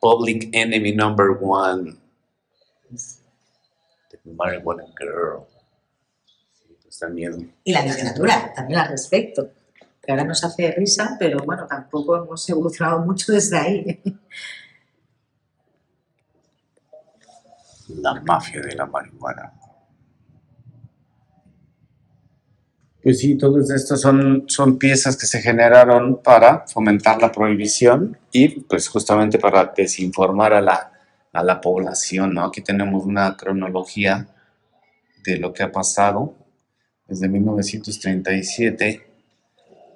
Public 0.00 0.50
Enemy 0.52 0.92
Number 0.92 1.28
One. 1.40 1.96
The 4.10 4.18
Marijuana 4.24 4.84
Girl. 4.98 5.46
Sí, 6.52 6.76
pues. 6.82 7.02
Y 7.64 7.72
la 7.72 7.84
literatura, 7.84 8.52
también 8.54 8.80
al 8.80 8.90
respecto. 8.90 9.50
Que 10.02 10.12
ahora 10.12 10.24
nos 10.24 10.44
hace 10.44 10.72
risa, 10.72 11.16
pero 11.18 11.38
bueno, 11.44 11.66
tampoco 11.66 12.16
hemos 12.16 12.46
evolucionado 12.50 13.00
mucho 13.00 13.32
desde 13.32 13.56
ahí. 13.56 14.02
La 18.00 18.20
mafia 18.20 18.60
de 18.60 18.74
la 18.74 18.86
marihuana. 18.86 19.52
Pues 23.02 23.20
sí, 23.20 23.36
todos 23.36 23.70
estos 23.70 24.00
son, 24.00 24.44
son 24.46 24.78
piezas 24.78 25.16
que 25.16 25.26
se 25.26 25.42
generaron 25.42 26.22
para 26.22 26.66
fomentar 26.66 27.20
la 27.20 27.30
prohibición 27.30 28.16
y 28.32 28.60
pues 28.60 28.88
justamente 28.88 29.38
para 29.38 29.72
desinformar 29.76 30.54
a 30.54 30.62
la, 30.62 30.92
a 31.32 31.42
la 31.42 31.60
población, 31.60 32.32
¿no? 32.32 32.44
Aquí 32.44 32.62
tenemos 32.62 33.04
una 33.04 33.36
cronología 33.36 34.26
de 35.22 35.36
lo 35.36 35.52
que 35.52 35.62
ha 35.62 35.70
pasado 35.70 36.34
desde 37.06 37.28
1937 37.28 39.06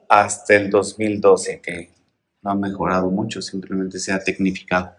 hasta 0.08 0.54
el 0.54 0.68
2012, 0.70 1.60
que 1.60 1.90
no 2.42 2.50
ha 2.50 2.54
mejorado 2.54 3.10
mucho, 3.10 3.40
simplemente 3.40 3.98
se 3.98 4.12
ha 4.12 4.18
tecnificado. 4.18 4.94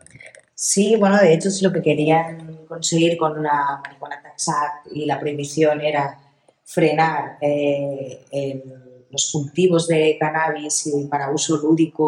Sí, 0.61 0.95
bueno, 0.97 1.17
de 1.17 1.33
hecho, 1.33 1.49
si 1.49 1.63
lo 1.63 1.71
que 1.71 1.81
querían 1.81 2.65
conseguir 2.67 3.17
con 3.17 3.41
la 3.41 3.79
Marihuana 3.81 4.21
Tax 4.21 4.49
Act 4.49 4.87
y 4.91 5.05
la 5.05 5.17
prohibición 5.17 5.79
era 5.79 6.19
frenar 6.65 7.37
eh, 7.41 8.25
el- 8.31 9.05
los 9.09 9.31
cultivos 9.31 9.87
de 9.87 10.17
cannabis 10.19 10.85
y 10.87 11.05
para 11.07 11.31
uso 11.31 11.55
lúdico 11.57 12.05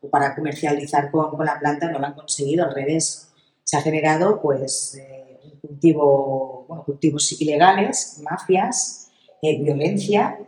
o 0.00 0.08
para 0.08 0.34
comercializar 0.34 1.10
con, 1.10 1.36
con 1.36 1.44
la 1.46 1.58
planta, 1.58 1.90
no 1.90 1.98
lo 1.98 2.06
han 2.06 2.14
conseguido, 2.14 2.64
al 2.64 2.74
revés. 2.74 3.28
Se 3.62 3.76
ha 3.76 3.82
generado 3.82 4.40
pues 4.40 4.94
eh, 4.98 5.58
cultivo, 5.60 6.64
bueno, 6.66 6.84
cultivos 6.84 7.30
ilegales, 7.40 8.20
mafias, 8.22 9.10
eh, 9.42 9.58
violencia 9.62 10.38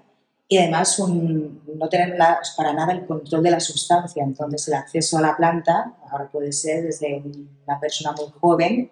y 0.48 0.58
además 0.58 0.98
un- 0.98 1.62
no 1.78 1.88
tener 1.88 2.16
la- 2.18 2.38
para 2.56 2.72
nada 2.72 2.92
el 2.92 3.06
control 3.06 3.42
de 3.42 3.50
la 3.50 3.60
sustancia. 3.60 4.22
Entonces 4.22 4.68
el 4.68 4.74
acceso 4.74 5.18
a 5.18 5.22
la 5.22 5.36
planta 5.36 5.96
ahora 6.10 6.30
puede 6.30 6.52
ser 6.52 6.84
desde 6.84 7.22
una 7.66 7.80
persona 7.80 8.12
muy 8.12 8.26
joven 8.40 8.90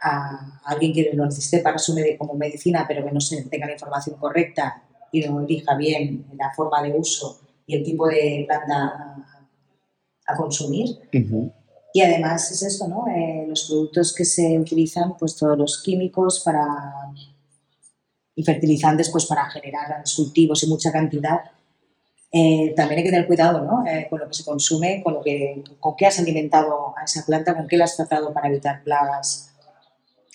a 0.00 0.60
alguien 0.64 0.92
que 0.92 1.10
lo 1.14 1.24
necesite 1.24 1.60
para 1.62 1.78
su 1.78 1.94
medi- 1.94 2.16
como 2.18 2.34
medicina, 2.34 2.84
pero 2.86 3.04
que 3.04 3.12
no 3.12 3.20
se 3.20 3.42
tenga 3.44 3.66
la 3.66 3.72
información 3.72 4.16
correcta 4.18 4.82
y 5.12 5.20
no 5.22 5.40
elija 5.40 5.74
bien 5.76 6.26
la 6.38 6.52
forma 6.54 6.82
de 6.82 6.92
uso 6.98 7.40
y 7.66 7.76
el 7.76 7.82
tipo 7.82 8.06
de 8.06 8.44
planta 8.46 8.76
a, 8.76 10.32
a 10.32 10.36
consumir. 10.36 10.98
Y 11.94 12.02
además 12.02 12.50
es 12.50 12.62
eso, 12.62 12.86
¿no? 12.88 13.06
Eh, 13.08 13.46
los 13.48 13.64
productos 13.68 14.14
que 14.14 14.24
se 14.24 14.58
utilizan, 14.58 15.16
pues 15.16 15.34
todos 15.34 15.56
los 15.56 15.82
químicos 15.82 16.40
para 16.44 16.92
y 18.36 18.44
fertilizantes 18.44 19.10
pues, 19.10 19.26
para 19.26 19.48
generar 19.50 19.88
grandes 19.88 20.14
cultivos 20.14 20.62
y 20.62 20.68
mucha 20.68 20.92
cantidad, 20.92 21.40
eh, 22.30 22.74
también 22.76 22.98
hay 22.98 23.04
que 23.04 23.10
tener 23.10 23.26
cuidado 23.26 23.62
¿no? 23.62 23.84
Eh, 23.86 24.06
con 24.10 24.20
lo 24.20 24.28
que 24.28 24.34
se 24.34 24.44
consume, 24.44 25.02
con, 25.02 25.14
lo 25.14 25.22
que, 25.22 25.62
con 25.80 25.96
qué 25.96 26.06
has 26.06 26.18
alimentado 26.18 26.94
a 26.96 27.04
esa 27.04 27.24
planta, 27.24 27.56
con 27.56 27.66
qué 27.66 27.76
la 27.76 27.84
has 27.84 27.96
tratado 27.96 28.32
para 28.32 28.48
evitar 28.48 28.82
plagas 28.84 29.50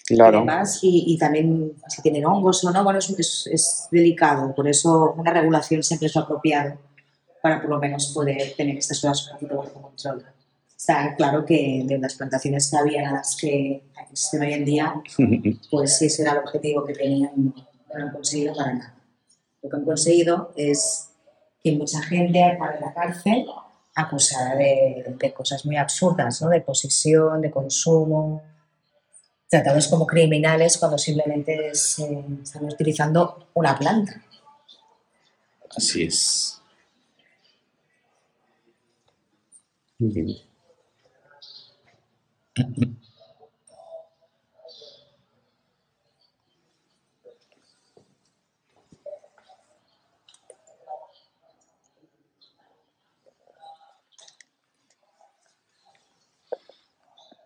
Claro. 0.08 0.38
y 0.38 0.40
demás, 0.42 0.80
y, 0.82 1.04
y 1.14 1.18
también 1.18 1.74
si 1.88 2.02
tienen 2.02 2.26
hongos 2.26 2.64
o 2.66 2.72
no, 2.72 2.84
bueno, 2.84 3.00
es, 3.00 3.10
es- 3.12 3.48
es 3.52 3.88
delicado, 3.92 4.54
por 4.54 4.68
eso 4.68 5.14
una 5.16 5.32
regulación 5.32 5.84
siempre 5.84 6.08
es 6.08 6.16
lo 6.16 6.22
apropiado 6.24 6.78
para 7.42 7.62
por 7.62 7.70
lo 7.70 7.80
menos 7.80 8.08
poder 8.14 8.54
tener 8.58 8.78
estas 8.78 9.00
cosas 9.00 9.28
un 9.28 9.34
poquito 9.34 9.58
bajo 9.58 9.82
control. 9.82 10.26
Está 10.76 11.16
claro 11.16 11.46
que 11.46 11.84
de 11.86 11.98
las 12.00 12.16
plantaciones 12.16 12.70
que 12.70 12.78
había 12.78 13.10
a 13.10 13.14
las 13.14 13.36
que 13.40 13.84
existen 14.02 14.42
hoy 14.42 14.54
en 14.54 14.66
día, 14.66 14.94
pues 15.72 16.02
ese 16.02 16.24
era 16.24 16.32
el 16.34 16.40
objetivo 16.40 16.84
que 16.84 16.94
tenían, 16.94 17.54
no 17.94 18.00
lo 18.00 18.06
han 18.06 18.14
conseguido 18.14 18.56
para 18.56 18.74
nada. 18.74 18.96
Lo 19.62 19.70
que 19.70 19.76
han 19.76 19.86
conseguido 19.86 20.54
es 20.56 21.10
que 21.64 21.72
mucha 21.74 22.02
gente 22.02 22.44
acabe 22.44 22.76
en 22.76 22.82
la 22.82 22.94
cárcel 22.94 23.46
acusada 23.94 24.56
de, 24.56 25.16
de 25.20 25.34
cosas 25.34 25.66
muy 25.66 25.78
absurdas, 25.78 26.42
¿no? 26.42 26.50
de 26.50 26.62
posesión, 26.62 27.42
de 27.42 27.52
consumo, 27.52 28.42
tratados 29.52 29.90
como 29.90 30.08
criminales 30.08 30.78
cuando 30.78 30.98
simplemente 30.98 31.68
es, 31.68 32.00
eh, 32.00 32.26
están 32.42 32.66
utilizando 32.66 33.50
una 33.54 33.78
planta. 33.78 34.24
Así 35.76 36.04
es. 36.04 36.62
Muy 40.00 40.10
bien. 40.10 40.38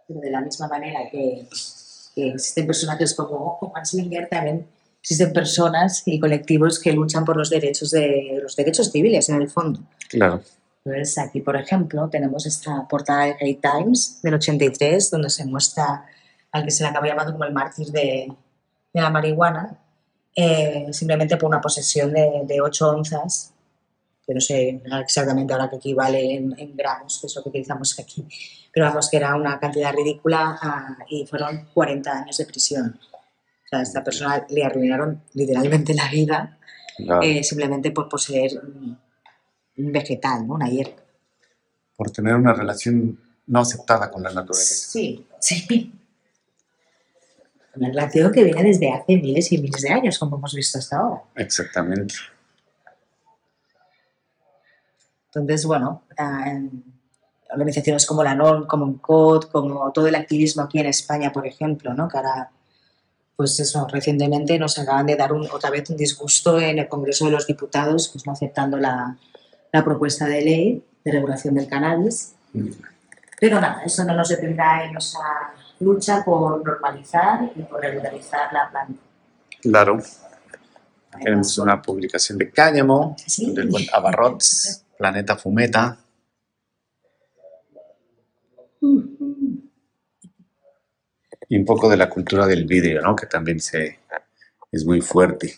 Pero 0.07 0.19
de 0.19 0.29
la 0.29 0.41
misma 0.41 0.67
manera 0.67 0.99
que, 1.11 1.47
que 2.13 2.29
existen 2.29 2.67
personajes 2.67 3.13
como 3.13 3.57
Juan 3.57 3.85
Slinger, 3.85 4.27
también 4.29 4.67
existen 5.01 5.33
personas 5.33 6.01
y 6.05 6.19
colectivos 6.19 6.79
que 6.79 6.91
luchan 6.91 7.25
por 7.25 7.37
los 7.37 7.49
derechos, 7.49 7.91
de, 7.91 8.39
los 8.41 8.55
derechos 8.55 8.91
civiles 8.91 9.29
en 9.29 9.41
el 9.41 9.49
fondo. 9.49 9.81
Claro. 10.09 10.41
Entonces, 10.83 11.17
aquí, 11.17 11.41
por 11.41 11.55
ejemplo, 11.55 12.09
tenemos 12.09 12.45
esta 12.45 12.87
portada 12.87 13.25
de 13.25 13.35
Hate 13.39 13.59
Times 13.61 14.19
del 14.21 14.35
83, 14.35 15.11
donde 15.11 15.29
se 15.29 15.45
muestra 15.45 16.05
al 16.51 16.63
que 16.63 16.71
se 16.71 16.83
le 16.83 16.89
acaba 16.89 17.07
llamando 17.07 17.33
como 17.33 17.43
el 17.43 17.53
mártir 17.53 17.87
de, 17.87 18.31
de 18.93 19.01
la 19.01 19.09
marihuana, 19.09 19.77
eh, 20.35 20.87
simplemente 20.91 21.37
por 21.37 21.49
una 21.49 21.61
posesión 21.61 22.13
de, 22.13 22.43
de 22.45 22.61
8 22.61 22.89
onzas, 22.89 23.53
que 24.25 24.33
no 24.33 24.41
sé 24.41 24.81
exactamente 25.01 25.53
ahora 25.53 25.69
qué 25.69 25.75
equivale 25.77 26.35
en, 26.35 26.57
en 26.57 26.75
gramos, 26.75 27.19
que 27.19 27.27
es 27.27 27.35
lo 27.35 27.43
que 27.43 27.49
utilizamos 27.49 27.99
aquí, 27.99 28.25
pero 28.73 28.87
vamos, 28.87 29.09
que 29.09 29.17
era 29.17 29.35
una 29.35 29.59
cantidad 29.59 29.93
ridícula 29.93 30.57
ah, 30.61 30.97
y 31.09 31.25
fueron 31.25 31.67
40 31.73 32.11
años 32.11 32.37
de 32.37 32.45
prisión. 32.45 32.99
O 33.01 33.67
sea, 33.69 33.79
a 33.79 33.81
esta 33.83 34.03
persona 34.03 34.45
le 34.49 34.63
arruinaron 34.63 35.21
literalmente 35.33 35.93
la 35.93 36.09
vida 36.09 36.57
Claro. 36.97 37.21
eh, 37.23 37.43
simplemente 37.43 37.91
por 37.91 38.07
poseer 38.07 38.51
un, 38.63 38.97
un 39.77 39.91
vegetal, 39.91 40.47
¿no? 40.47 40.53
una 40.53 40.69
hierba. 40.69 40.95
Por 41.95 42.09
tener 42.09 42.35
una 42.35 42.53
relación 42.53 43.19
no 43.47 43.59
aceptada 43.59 44.09
con 44.09 44.23
la 44.23 44.29
naturaleza. 44.29 44.89
Sí, 44.89 45.27
sí. 45.39 45.91
Una 47.75 47.89
relación 47.89 48.31
que 48.31 48.43
viene 48.43 48.63
desde 48.63 48.91
hace 48.91 49.17
miles 49.17 49.51
y 49.51 49.57
miles 49.57 49.81
de 49.81 49.89
años, 49.89 50.17
como 50.17 50.37
hemos 50.37 50.53
visto 50.53 50.79
hasta 50.79 50.97
ahora. 50.97 51.21
Exactamente. 51.35 52.15
Entonces, 55.39 55.65
bueno, 55.65 56.03
ah, 56.17 56.53
organizaciones 57.51 58.05
como 58.05 58.23
la 58.23 58.35
NON, 58.35 58.65
como 58.67 58.85
UNCOD, 58.85 59.43
como 59.51 59.91
todo 59.91 60.07
el 60.07 60.15
activismo 60.15 60.63
aquí 60.63 60.79
en 60.79 60.87
España, 60.87 61.31
por 61.31 61.45
ejemplo, 61.45 61.93
¿no? 61.93 62.07
que 62.07 62.17
ahora, 62.17 62.49
pues 63.35 63.59
eso, 63.59 63.87
recientemente 63.87 64.57
nos 64.57 64.77
acaban 64.79 65.05
de 65.05 65.15
dar 65.15 65.31
un- 65.33 65.49
otra 65.51 65.69
vez 65.69 65.89
un 65.89 65.97
disgusto 65.97 66.59
en 66.59 66.79
el 66.79 66.87
Congreso 66.87 67.25
de 67.25 67.31
los 67.31 67.47
Diputados, 67.47 68.09
pues 68.09 68.25
no 68.25 68.31
aceptando 68.33 68.77
la, 68.77 69.17
la 69.71 69.83
propuesta 69.83 70.25
de 70.25 70.41
ley 70.41 70.85
de 71.03 71.11
regulación 71.11 71.53
del 71.55 71.67
cannabis. 71.67 72.33
Pero 73.39 73.59
nada, 73.61 73.83
eso 73.85 74.03
no 74.05 74.15
nos 74.15 74.29
detendrá 74.29 74.85
en 74.85 74.93
nuestra 74.93 75.53
lucha 75.81 76.23
por 76.23 76.65
normalizar 76.65 77.51
y 77.55 77.61
por 77.63 77.81
regularizar 77.81 78.51
la 78.53 78.69
planta. 78.71 78.93
Claro. 79.61 79.99
Tenemos 81.21 81.57
una 81.57 81.81
publicación 81.81 82.37
de 82.37 82.49
Cáñamo, 82.51 83.15
Sí. 83.25 83.53
del 83.53 83.69
buen 83.69 83.85
Abarrots, 83.93 84.83
Planeta 84.97 85.35
Fumeta. 85.37 85.97
Y 91.47 91.57
un 91.57 91.65
poco 91.65 91.89
de 91.89 91.97
la 91.97 92.09
cultura 92.09 92.47
del 92.47 92.65
vidrio, 92.65 93.01
¿no? 93.01 93.15
Que 93.15 93.27
también 93.27 93.59
se, 93.59 93.99
es 94.71 94.85
muy 94.85 95.01
fuerte. 95.01 95.55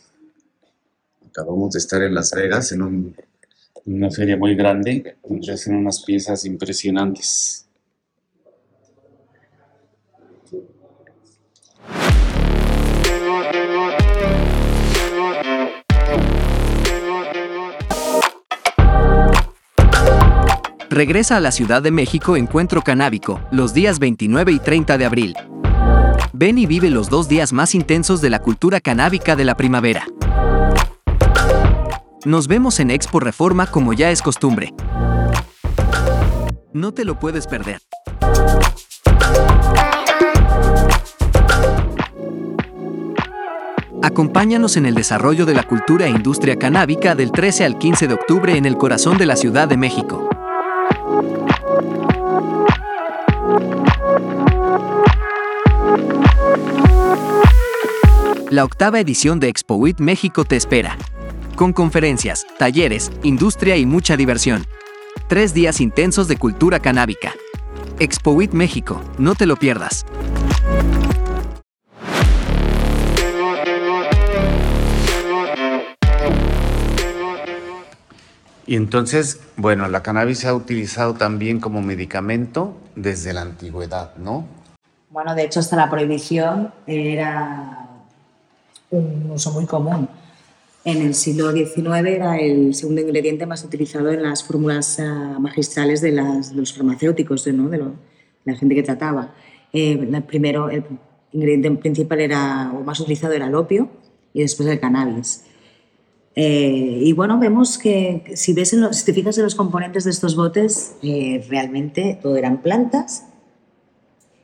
Acabamos 1.30 1.74
de 1.74 1.80
estar 1.80 2.02
en 2.02 2.14
Las 2.14 2.32
Vegas 2.32 2.72
en, 2.72 2.82
en 2.82 3.94
una 3.94 4.12
feria 4.12 4.38
muy 4.38 4.56
grande, 4.56 5.18
donde 5.24 5.54
hacen 5.54 5.76
unas 5.76 6.04
piezas 6.04 6.46
impresionantes. 6.46 7.67
Regresa 20.90 21.36
a 21.36 21.40
la 21.42 21.52
Ciudad 21.52 21.82
de 21.82 21.92
México 21.92 22.38
Encuentro 22.38 22.82
Canábico, 22.82 23.42
los 23.52 23.74
días 23.74 24.00
29 24.00 24.54
y 24.54 24.60
30 24.60 24.98
de 24.98 25.06
abril. 25.06 25.36
Ven 26.32 26.58
y 26.58 26.66
vive 26.66 26.90
los 26.90 27.10
dos 27.10 27.28
días 27.28 27.52
más 27.52 27.76
intensos 27.76 28.22
de 28.22 28.30
la 28.30 28.40
cultura 28.40 28.80
canábica 28.80 29.36
de 29.36 29.44
la 29.44 29.58
primavera. 29.58 30.08
Nos 32.24 32.48
vemos 32.48 32.80
en 32.80 32.92
Expo 32.92 33.20
Reforma 33.20 33.68
como 33.68 33.92
ya 33.92 34.12
es 34.12 34.22
costumbre. 34.22 34.74
No 36.72 36.94
te 36.94 37.04
lo 37.04 37.20
puedes 37.20 37.48
perder. 37.48 37.82
Acompáñanos 44.02 44.78
en 44.78 44.86
el 44.86 44.96
desarrollo 44.96 45.46
de 45.46 45.54
la 45.54 45.64
cultura 45.64 46.06
e 46.06 46.10
industria 46.10 46.58
canábica 46.58 47.14
del 47.14 47.34
13 47.34 47.66
al 47.66 47.78
15 47.78 48.08
de 48.08 48.14
octubre 48.14 48.56
en 48.56 48.66
el 48.66 48.78
corazón 48.78 49.18
de 49.18 49.26
la 49.26 49.36
Ciudad 49.36 49.68
de 49.68 49.76
México. 49.76 50.30
La 58.58 58.66
octava 58.66 59.00
edición 59.00 59.40
de 59.40 59.50
ExpoWIT 59.50 60.00
México 60.00 60.44
te 60.44 60.56
espera. 60.56 60.98
Con 61.56 61.74
conferencias, 61.74 62.44
talleres, 62.58 63.12
industria 63.22 63.78
y 63.78 63.86
mucha 63.86 64.18
diversión. 64.18 64.66
Tres 65.28 65.54
días 65.54 65.80
intensos 65.80 66.28
de 66.28 66.38
cultura 66.38 66.80
canábica. 66.80 67.34
ExpoWIT 68.00 68.54
México, 68.54 69.00
no 69.20 69.36
te 69.36 69.46
lo 69.46 69.58
pierdas. 69.58 70.08
Y 78.66 78.76
entonces, 78.76 79.40
bueno, 79.56 79.88
la 79.88 80.02
cannabis 80.02 80.40
se 80.40 80.48
ha 80.48 80.56
utilizado 80.56 81.14
también 81.14 81.60
como 81.60 81.84
medicamento 81.84 82.76
desde 82.96 83.34
la 83.34 83.42
antigüedad, 83.42 84.16
¿no? 84.16 84.48
Bueno, 85.12 85.36
de 85.36 85.44
hecho, 85.44 85.60
hasta 85.60 85.76
la 85.76 85.92
prohibición 85.92 86.74
era 86.88 87.87
un 88.92 89.32
uso 89.32 89.52
muy 89.52 89.66
común. 89.66 90.08
En 90.86 91.02
el 91.02 91.14
siglo 91.16 91.52
XIX 91.52 92.08
era 92.08 92.38
el 92.38 92.74
segundo 92.74 93.02
ingrediente 93.02 93.46
más 93.46 93.64
utilizado 93.64 94.10
en 94.12 94.24
las 94.24 94.44
fórmulas 94.44 95.00
ah, 95.00 95.38
magistrales 95.40 96.00
de, 96.02 96.12
los 96.14 96.74
farmacéuticos, 96.74 97.44
de, 97.44 97.54
lo- 97.54 97.94
la 98.46 98.56
gente 98.56 98.76
que 98.76 98.84
trataba. 98.84 99.34
Eh, 99.74 99.92
el 100.14 100.24
primero, 100.24 100.70
el 100.70 100.84
ingrediente 101.34 101.72
principal 101.72 102.22
era, 102.22 102.72
o 102.74 102.84
más 102.84 103.00
utilizado 103.02 103.34
era 103.34 103.48
el 103.48 103.56
opio 103.56 103.90
y 104.34 104.42
después 104.42 104.70
el 104.70 104.80
cannabis. 104.80 105.44
Eh, 106.36 107.00
y 107.04 107.12
bueno, 107.14 107.40
vemos 107.40 107.78
que 107.78 108.24
si, 108.36 108.54
ves 108.54 108.72
en 108.72 108.82
los- 108.82 108.96
si 108.98 109.06
te 109.06 109.14
fijas 109.14 109.38
en 109.40 109.44
los 109.44 109.56
componentes 109.56 110.06
de 110.06 110.12
estos 110.12 110.36
botes, 110.38 110.96
eh, 111.02 111.46
realmente 111.50 112.18
todo 112.22 112.38
eran 112.38 112.62
plantas 112.62 113.26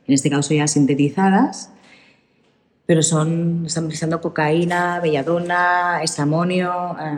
en 0.05 0.13
este 0.15 0.29
caso 0.29 0.53
ya 0.53 0.67
sintetizadas, 0.67 1.69
pero 2.85 3.01
son, 3.01 3.63
están 3.65 3.85
utilizando 3.85 4.19
cocaína, 4.21 4.99
belladona, 4.99 6.01
esamonio, 6.03 6.95
eh, 6.99 7.17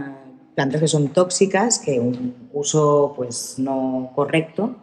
plantas 0.55 0.81
que 0.81 0.87
son 0.87 1.09
tóxicas, 1.09 1.79
que 1.79 1.99
un 1.99 2.49
uso 2.53 3.13
pues, 3.15 3.55
no 3.57 4.11
correcto 4.15 4.75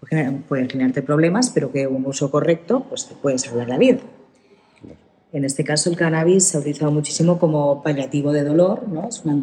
puede 0.00 0.10
generar- 0.10 0.42
puede 0.42 0.68
generarte 0.68 1.02
problemas, 1.02 1.50
pero 1.50 1.70
que 1.72 1.86
un 1.86 2.04
uso 2.04 2.30
correcto 2.30 2.84
pues, 2.88 3.06
te 3.06 3.14
puede 3.14 3.38
salvar 3.38 3.68
la 3.68 3.78
vida. 3.78 3.98
En 5.32 5.44
este 5.44 5.64
caso, 5.64 5.90
el 5.90 5.96
cannabis 5.96 6.44
se 6.44 6.56
ha 6.56 6.60
utilizado 6.60 6.92
muchísimo 6.92 7.38
como 7.38 7.82
paliativo 7.82 8.30
de 8.32 8.44
dolor, 8.44 8.86
¿no? 8.88 9.08
Es 9.08 9.24
un 9.24 9.42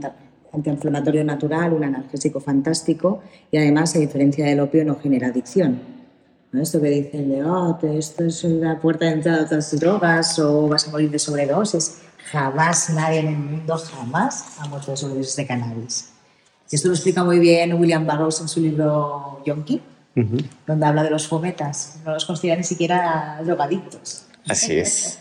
antiinflamatorio 0.54 1.24
natural, 1.24 1.74
un 1.74 1.84
analgésico 1.84 2.40
fantástico 2.40 3.22
y 3.52 3.58
además, 3.58 3.96
a 3.96 4.00
diferencia 4.00 4.46
del 4.46 4.60
opio, 4.62 4.86
no 4.86 4.96
genera 4.96 5.28
adicción. 5.28 6.01
Esto 6.54 6.82
que 6.82 6.90
dicen 6.90 7.30
de, 7.30 7.44
oh, 7.46 7.80
esto 7.94 8.26
es 8.26 8.44
la 8.44 8.78
puerta 8.80 9.06
de 9.06 9.12
entrada 9.12 9.42
a 9.42 9.46
otras 9.46 9.80
drogas 9.80 10.38
o 10.38 10.68
vas 10.68 10.86
a 10.86 10.92
morir 10.92 11.10
de 11.10 11.18
sobredosis. 11.18 12.00
Jamás 12.30 12.90
nadie 12.90 13.20
en 13.20 13.28
el 13.28 13.38
mundo, 13.38 13.78
jamás 13.78 14.58
ha 14.60 14.68
muerto 14.68 14.92
de 14.92 14.98
sobredosis 14.98 15.36
de 15.38 15.48
cannabis. 15.48 16.12
Y 16.70 16.76
esto 16.76 16.90
lo 16.90 16.94
explica 16.94 17.24
muy 17.24 17.40
bien 17.40 17.74
William 17.74 18.06
Burroughs 18.06 18.42
en 18.42 18.50
su 18.50 18.60
libro 18.60 19.42
Yonki, 19.46 19.82
donde 20.68 20.86
habla 20.86 21.04
de 21.04 21.10
los 21.10 21.28
fumetas. 21.28 21.98
No 22.06 22.14
los 22.14 22.26
considera 22.26 22.58
ni 22.58 22.64
siquiera 22.64 23.40
drogadictos. 23.44 24.26
Así 24.48 24.78
es. 24.78 25.20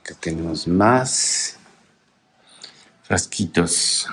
Acá 0.00 0.14
tenemos 0.20 0.66
más 0.66 1.56
frasquitos. 3.02 4.08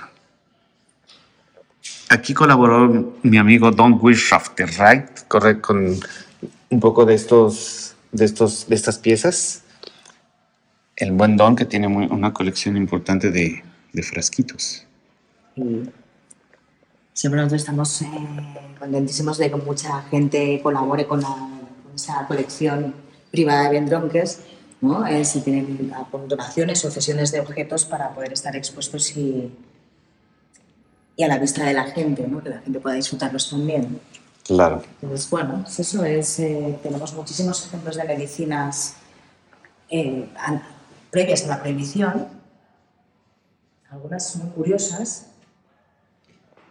Aquí 2.12 2.34
colaboró 2.34 3.16
mi 3.24 3.38
amigo 3.38 3.72
Don 3.72 3.98
Wirschafter, 4.02 4.68
right? 4.68 5.06
Corre 5.30 5.62
con 5.62 5.98
un 6.70 6.80
poco 6.82 7.06
de 7.06 7.14
estos, 7.14 7.96
de 8.12 8.26
estos, 8.26 8.68
de 8.68 8.76
estas 8.76 8.98
piezas. 8.98 9.64
El 10.98 11.14
buen 11.14 11.38
Don 11.38 11.56
que 11.56 11.64
tiene 11.64 11.88
una 11.88 12.34
colección 12.34 12.76
importante 12.76 13.32
de, 13.32 13.64
de 13.94 14.04
frasquitos. 14.04 14.86
Siempre 17.14 17.38
nosotros 17.38 17.62
estamos 17.62 18.02
eh, 18.02 18.08
contentísimos 18.78 19.38
de 19.38 19.50
que 19.50 19.56
mucha 19.56 20.02
gente 20.12 20.60
colabore 20.62 21.08
con, 21.08 21.22
la, 21.22 21.30
con 21.30 21.96
esa 21.96 22.28
colección 22.28 22.94
privada 23.32 23.70
de 23.70 23.80
Bendronkers, 23.80 24.40
¿no? 24.82 25.08
Eh, 25.08 25.24
si 25.24 25.40
tienen 25.40 25.94
donaciones 26.28 26.84
o 26.84 26.92
cesiones 26.92 27.32
de 27.32 27.40
objetos 27.40 27.86
para 27.86 28.14
poder 28.14 28.34
estar 28.34 28.54
expuestos 28.58 29.16
y, 29.16 29.50
y 31.16 31.24
a 31.24 31.28
la 31.28 31.38
vista 31.38 31.66
de 31.66 31.74
la 31.74 31.86
gente, 31.86 32.28
¿no? 32.28 32.42
que 32.42 32.50
la 32.50 32.60
gente 32.60 32.80
pueda 32.80 32.96
disfrutarlos 32.96 33.50
también. 33.50 34.00
Claro. 34.44 34.82
Entonces, 35.02 35.30
bueno, 35.30 35.62
pues 35.64 35.80
eso 35.80 36.04
es, 36.04 36.40
eh, 36.40 36.80
tenemos 36.82 37.14
muchísimos 37.14 37.66
ejemplos 37.66 37.96
de 37.96 38.04
medicinas 38.04 38.96
eh, 39.90 40.28
previas 41.10 41.46
a 41.46 41.48
la 41.48 41.62
prohibición, 41.62 42.28
algunas 43.90 44.36
muy 44.38 44.50
curiosas. 44.52 45.28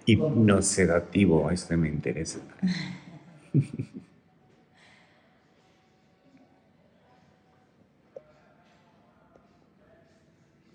Hipnosedativo, 0.07 1.51
este 1.51 1.77
me 1.77 1.89
interesa. 1.89 2.39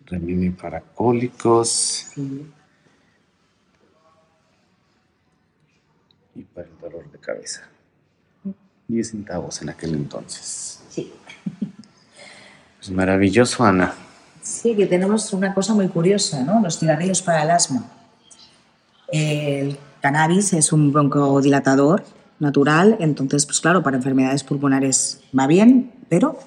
Remedio 0.06 0.56
para 0.56 0.82
cólicos. 0.82 2.06
Sí. 2.14 2.46
Y 6.36 6.44
para 6.44 6.68
el 6.68 6.78
dolor 6.80 7.12
de 7.12 7.18
cabeza. 7.18 7.62
10 8.88 9.10
centavos 9.10 9.62
en 9.62 9.70
aquel 9.70 9.96
entonces. 9.96 10.82
Sí. 10.90 11.12
Pues 12.78 12.92
maravilloso, 12.92 13.64
Ana. 13.64 13.94
Sí, 14.42 14.76
que 14.76 14.86
tenemos 14.86 15.34
una 15.34 15.54
cosa 15.54 15.74
muy 15.74 15.88
curiosa, 15.88 16.44
¿no? 16.44 16.62
Los 16.62 16.78
cigarrillos 16.78 17.22
para 17.22 17.44
el 17.44 17.50
asma. 17.50 17.86
El 19.12 19.78
cannabis 20.02 20.54
es 20.54 20.72
un 20.72 20.92
broncodilatador 20.94 22.04
natural, 22.40 22.98
entonces, 23.00 23.46
pues 23.46 23.60
claro, 23.60 23.82
para 23.82 23.98
enfermedades 23.98 24.44
pulmonares 24.44 25.22
va 25.38 25.48
bien, 25.48 25.92
pero 26.10 26.38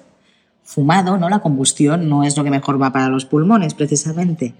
fumado, 0.63 1.17
¿no? 1.17 1.27
La 1.29 1.39
combustión 1.39 2.07
no 2.07 2.23
es 2.23 2.37
lo 2.37 2.43
que 2.43 2.51
mejor 2.51 2.81
va 2.81 2.93
para 2.93 3.09
los 3.09 3.25
pulmones, 3.25 3.73
precisamente. 3.73 4.53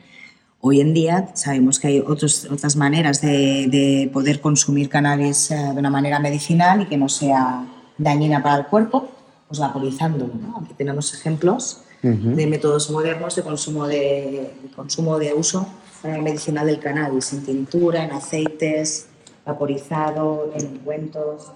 Hoy 0.62 0.82
en 0.82 0.94
día 0.94 1.32
sabemos 1.36 1.80
que 1.80 1.88
hay 1.88 2.00
otros, 2.06 2.46
otras 2.52 2.76
maneras 2.76 3.22
de, 3.22 4.10
poder 4.12 4.42
consumir 4.42 4.90
cannabis 4.90 5.52
eh, 5.52 5.56
de 5.56 5.80
una 5.80 5.90
manera 5.90 6.20
medicinal 6.20 6.82
y 6.82 6.86
que 6.88 6.98
no 6.98 7.08
sea 7.08 7.66
dañina 7.98 8.44
para 8.44 8.58
el 8.58 8.66
cuerpo, 8.66 9.10
pues 9.48 9.60
vaporizando. 9.60 10.30
Aquí 10.62 10.74
tenemos 10.74 11.14
ejemplos 11.14 11.84
de 12.02 12.48
métodos 12.48 12.90
modernos 12.92 13.36
de 13.36 13.42
consumo 13.42 13.88
de, 13.88 14.52
consumo 14.76 15.18
de 15.18 15.34
uso 15.34 15.68
medicinal 16.04 16.66
del 16.66 16.80
cannabis, 16.80 17.34
en 17.34 17.46
tintura, 17.46 18.04
en 18.04 18.12
aceites, 18.12 19.08
vaporizado, 19.46 20.52
en 20.56 20.78
ungüentos. 20.78 21.52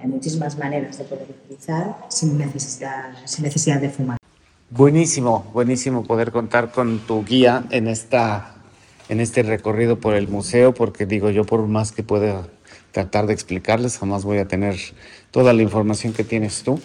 Hay 0.00 0.08
muchísimas 0.08 0.58
maneras 0.58 0.98
de 0.98 1.04
poder 1.04 1.26
utilizar 1.30 1.96
sin 2.08 2.36
necesidad, 2.36 3.12
sin 3.24 3.44
necesidad 3.44 3.80
de 3.80 3.90
fumar. 3.90 4.18
Buenísimo, 4.70 5.48
buenísimo 5.52 6.02
poder 6.02 6.32
contar 6.32 6.72
con 6.72 6.98
tu 6.98 7.24
guía 7.24 7.64
en 7.70 7.86
esta 7.86 8.56
en 9.08 9.20
este 9.20 9.44
recorrido 9.44 10.00
por 10.00 10.14
el 10.14 10.26
museo, 10.26 10.74
porque 10.74 11.06
digo 11.06 11.30
yo 11.30 11.44
por 11.44 11.64
más 11.68 11.92
que 11.92 12.02
pueda 12.02 12.48
tratar 12.90 13.28
de 13.28 13.32
explicarles, 13.32 13.98
jamás 13.98 14.24
voy 14.24 14.38
a 14.38 14.48
tener 14.48 14.76
toda 15.30 15.52
la 15.52 15.62
información 15.62 16.12
que 16.12 16.24
tienes 16.24 16.64
tú. 16.64 16.80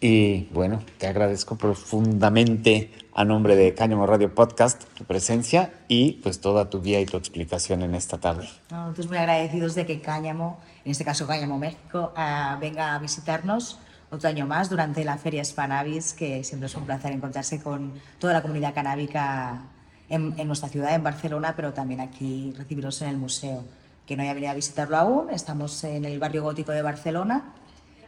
Y 0.00 0.44
bueno, 0.54 0.80
te 0.96 1.08
agradezco 1.08 1.56
profundamente 1.56 2.90
a 3.12 3.26
nombre 3.26 3.54
de 3.54 3.74
Cáñamo 3.74 4.06
Radio 4.06 4.34
Podcast 4.34 4.84
tu 4.94 5.04
presencia 5.04 5.74
y 5.88 6.12
pues 6.22 6.40
toda 6.40 6.70
tu 6.70 6.80
guía 6.80 7.02
y 7.02 7.04
tu 7.04 7.18
explicación 7.18 7.82
en 7.82 7.94
esta 7.94 8.16
tarde. 8.16 8.48
Nosotros 8.70 9.08
muy 9.08 9.18
agradecidos 9.18 9.74
de 9.74 9.84
que 9.84 10.00
Cáñamo, 10.00 10.58
en 10.86 10.92
este 10.92 11.04
caso 11.04 11.26
Cáñamo 11.26 11.58
México, 11.58 12.14
uh, 12.16 12.58
venga 12.58 12.94
a 12.94 12.98
visitarnos 12.98 13.78
otro 14.10 14.28
año 14.28 14.46
más 14.46 14.68
durante 14.68 15.04
la 15.04 15.16
Feria 15.18 15.44
Spanavis, 15.44 16.12
que 16.12 16.42
siempre 16.44 16.66
es 16.66 16.74
un 16.74 16.84
placer 16.84 17.12
encontrarse 17.12 17.60
con 17.62 17.92
toda 18.18 18.32
la 18.32 18.42
comunidad 18.42 18.74
canábica 18.74 19.62
en, 20.08 20.34
nuestra 20.46 20.68
ciudad, 20.68 20.94
en 20.94 21.04
Barcelona, 21.04 21.54
pero 21.54 21.72
también 21.72 22.00
aquí 22.00 22.52
recibirlos 22.56 23.00
en 23.02 23.08
el 23.08 23.16
museo. 23.16 23.64
Que 24.06 24.16
no 24.16 24.22
haya 24.22 24.34
venido 24.34 24.50
a 24.50 24.54
visitarlo 24.54 24.96
aún, 24.96 25.30
estamos 25.30 25.84
en 25.84 26.04
el 26.04 26.18
barrio 26.18 26.42
gótico 26.42 26.72
de 26.72 26.82
Barcelona 26.82 27.54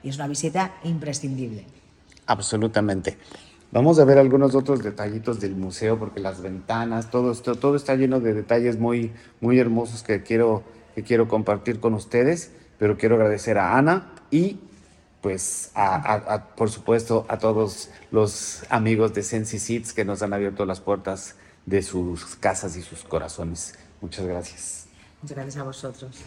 y 0.02 0.08
es 0.08 0.16
una 0.16 0.26
visita 0.26 0.74
imprescindible. 0.82 1.64
Absolutamente. 2.26 3.18
Vamos 3.70 3.98
a 4.00 4.04
ver 4.04 4.18
algunos 4.18 4.54
otros 4.54 4.82
detallitos 4.82 5.40
del 5.40 5.54
museo, 5.54 5.98
porque 5.98 6.20
las 6.20 6.42
ventanas, 6.42 7.10
todo, 7.10 7.30
esto, 7.30 7.54
todo 7.54 7.76
está 7.76 7.94
lleno 7.94 8.20
de 8.20 8.34
detalles 8.34 8.78
muy, 8.78 9.12
muy 9.40 9.58
hermosos 9.58 10.02
que 10.02 10.22
quiero, 10.22 10.64
que 10.94 11.04
quiero 11.04 11.28
compartir 11.28 11.78
con 11.78 11.94
ustedes, 11.94 12.50
pero 12.78 12.98
quiero 12.98 13.14
agradecer 13.14 13.58
a 13.58 13.78
Ana 13.78 14.12
y 14.30 14.58
pues 15.22 15.70
a, 15.74 16.48
por 16.56 16.68
supuesto 16.68 17.24
a 17.28 17.38
todos 17.38 17.90
los 18.10 18.64
amigos 18.68 19.14
de 19.14 19.22
Sensi 19.22 19.58
Seeds 19.58 19.94
que 19.94 20.04
nos 20.04 20.20
han 20.22 20.34
abierto 20.34 20.66
las 20.66 20.80
puertas 20.80 21.36
de 21.64 21.80
sus 21.82 22.36
casas 22.36 22.76
y 22.76 22.82
sus 22.82 23.04
corazones. 23.04 23.78
Muchas 24.00 24.26
gracias. 24.26 24.86
Muchas 25.22 25.36
gracias 25.36 25.56
a 25.56 25.62
vosotros. 25.62 26.18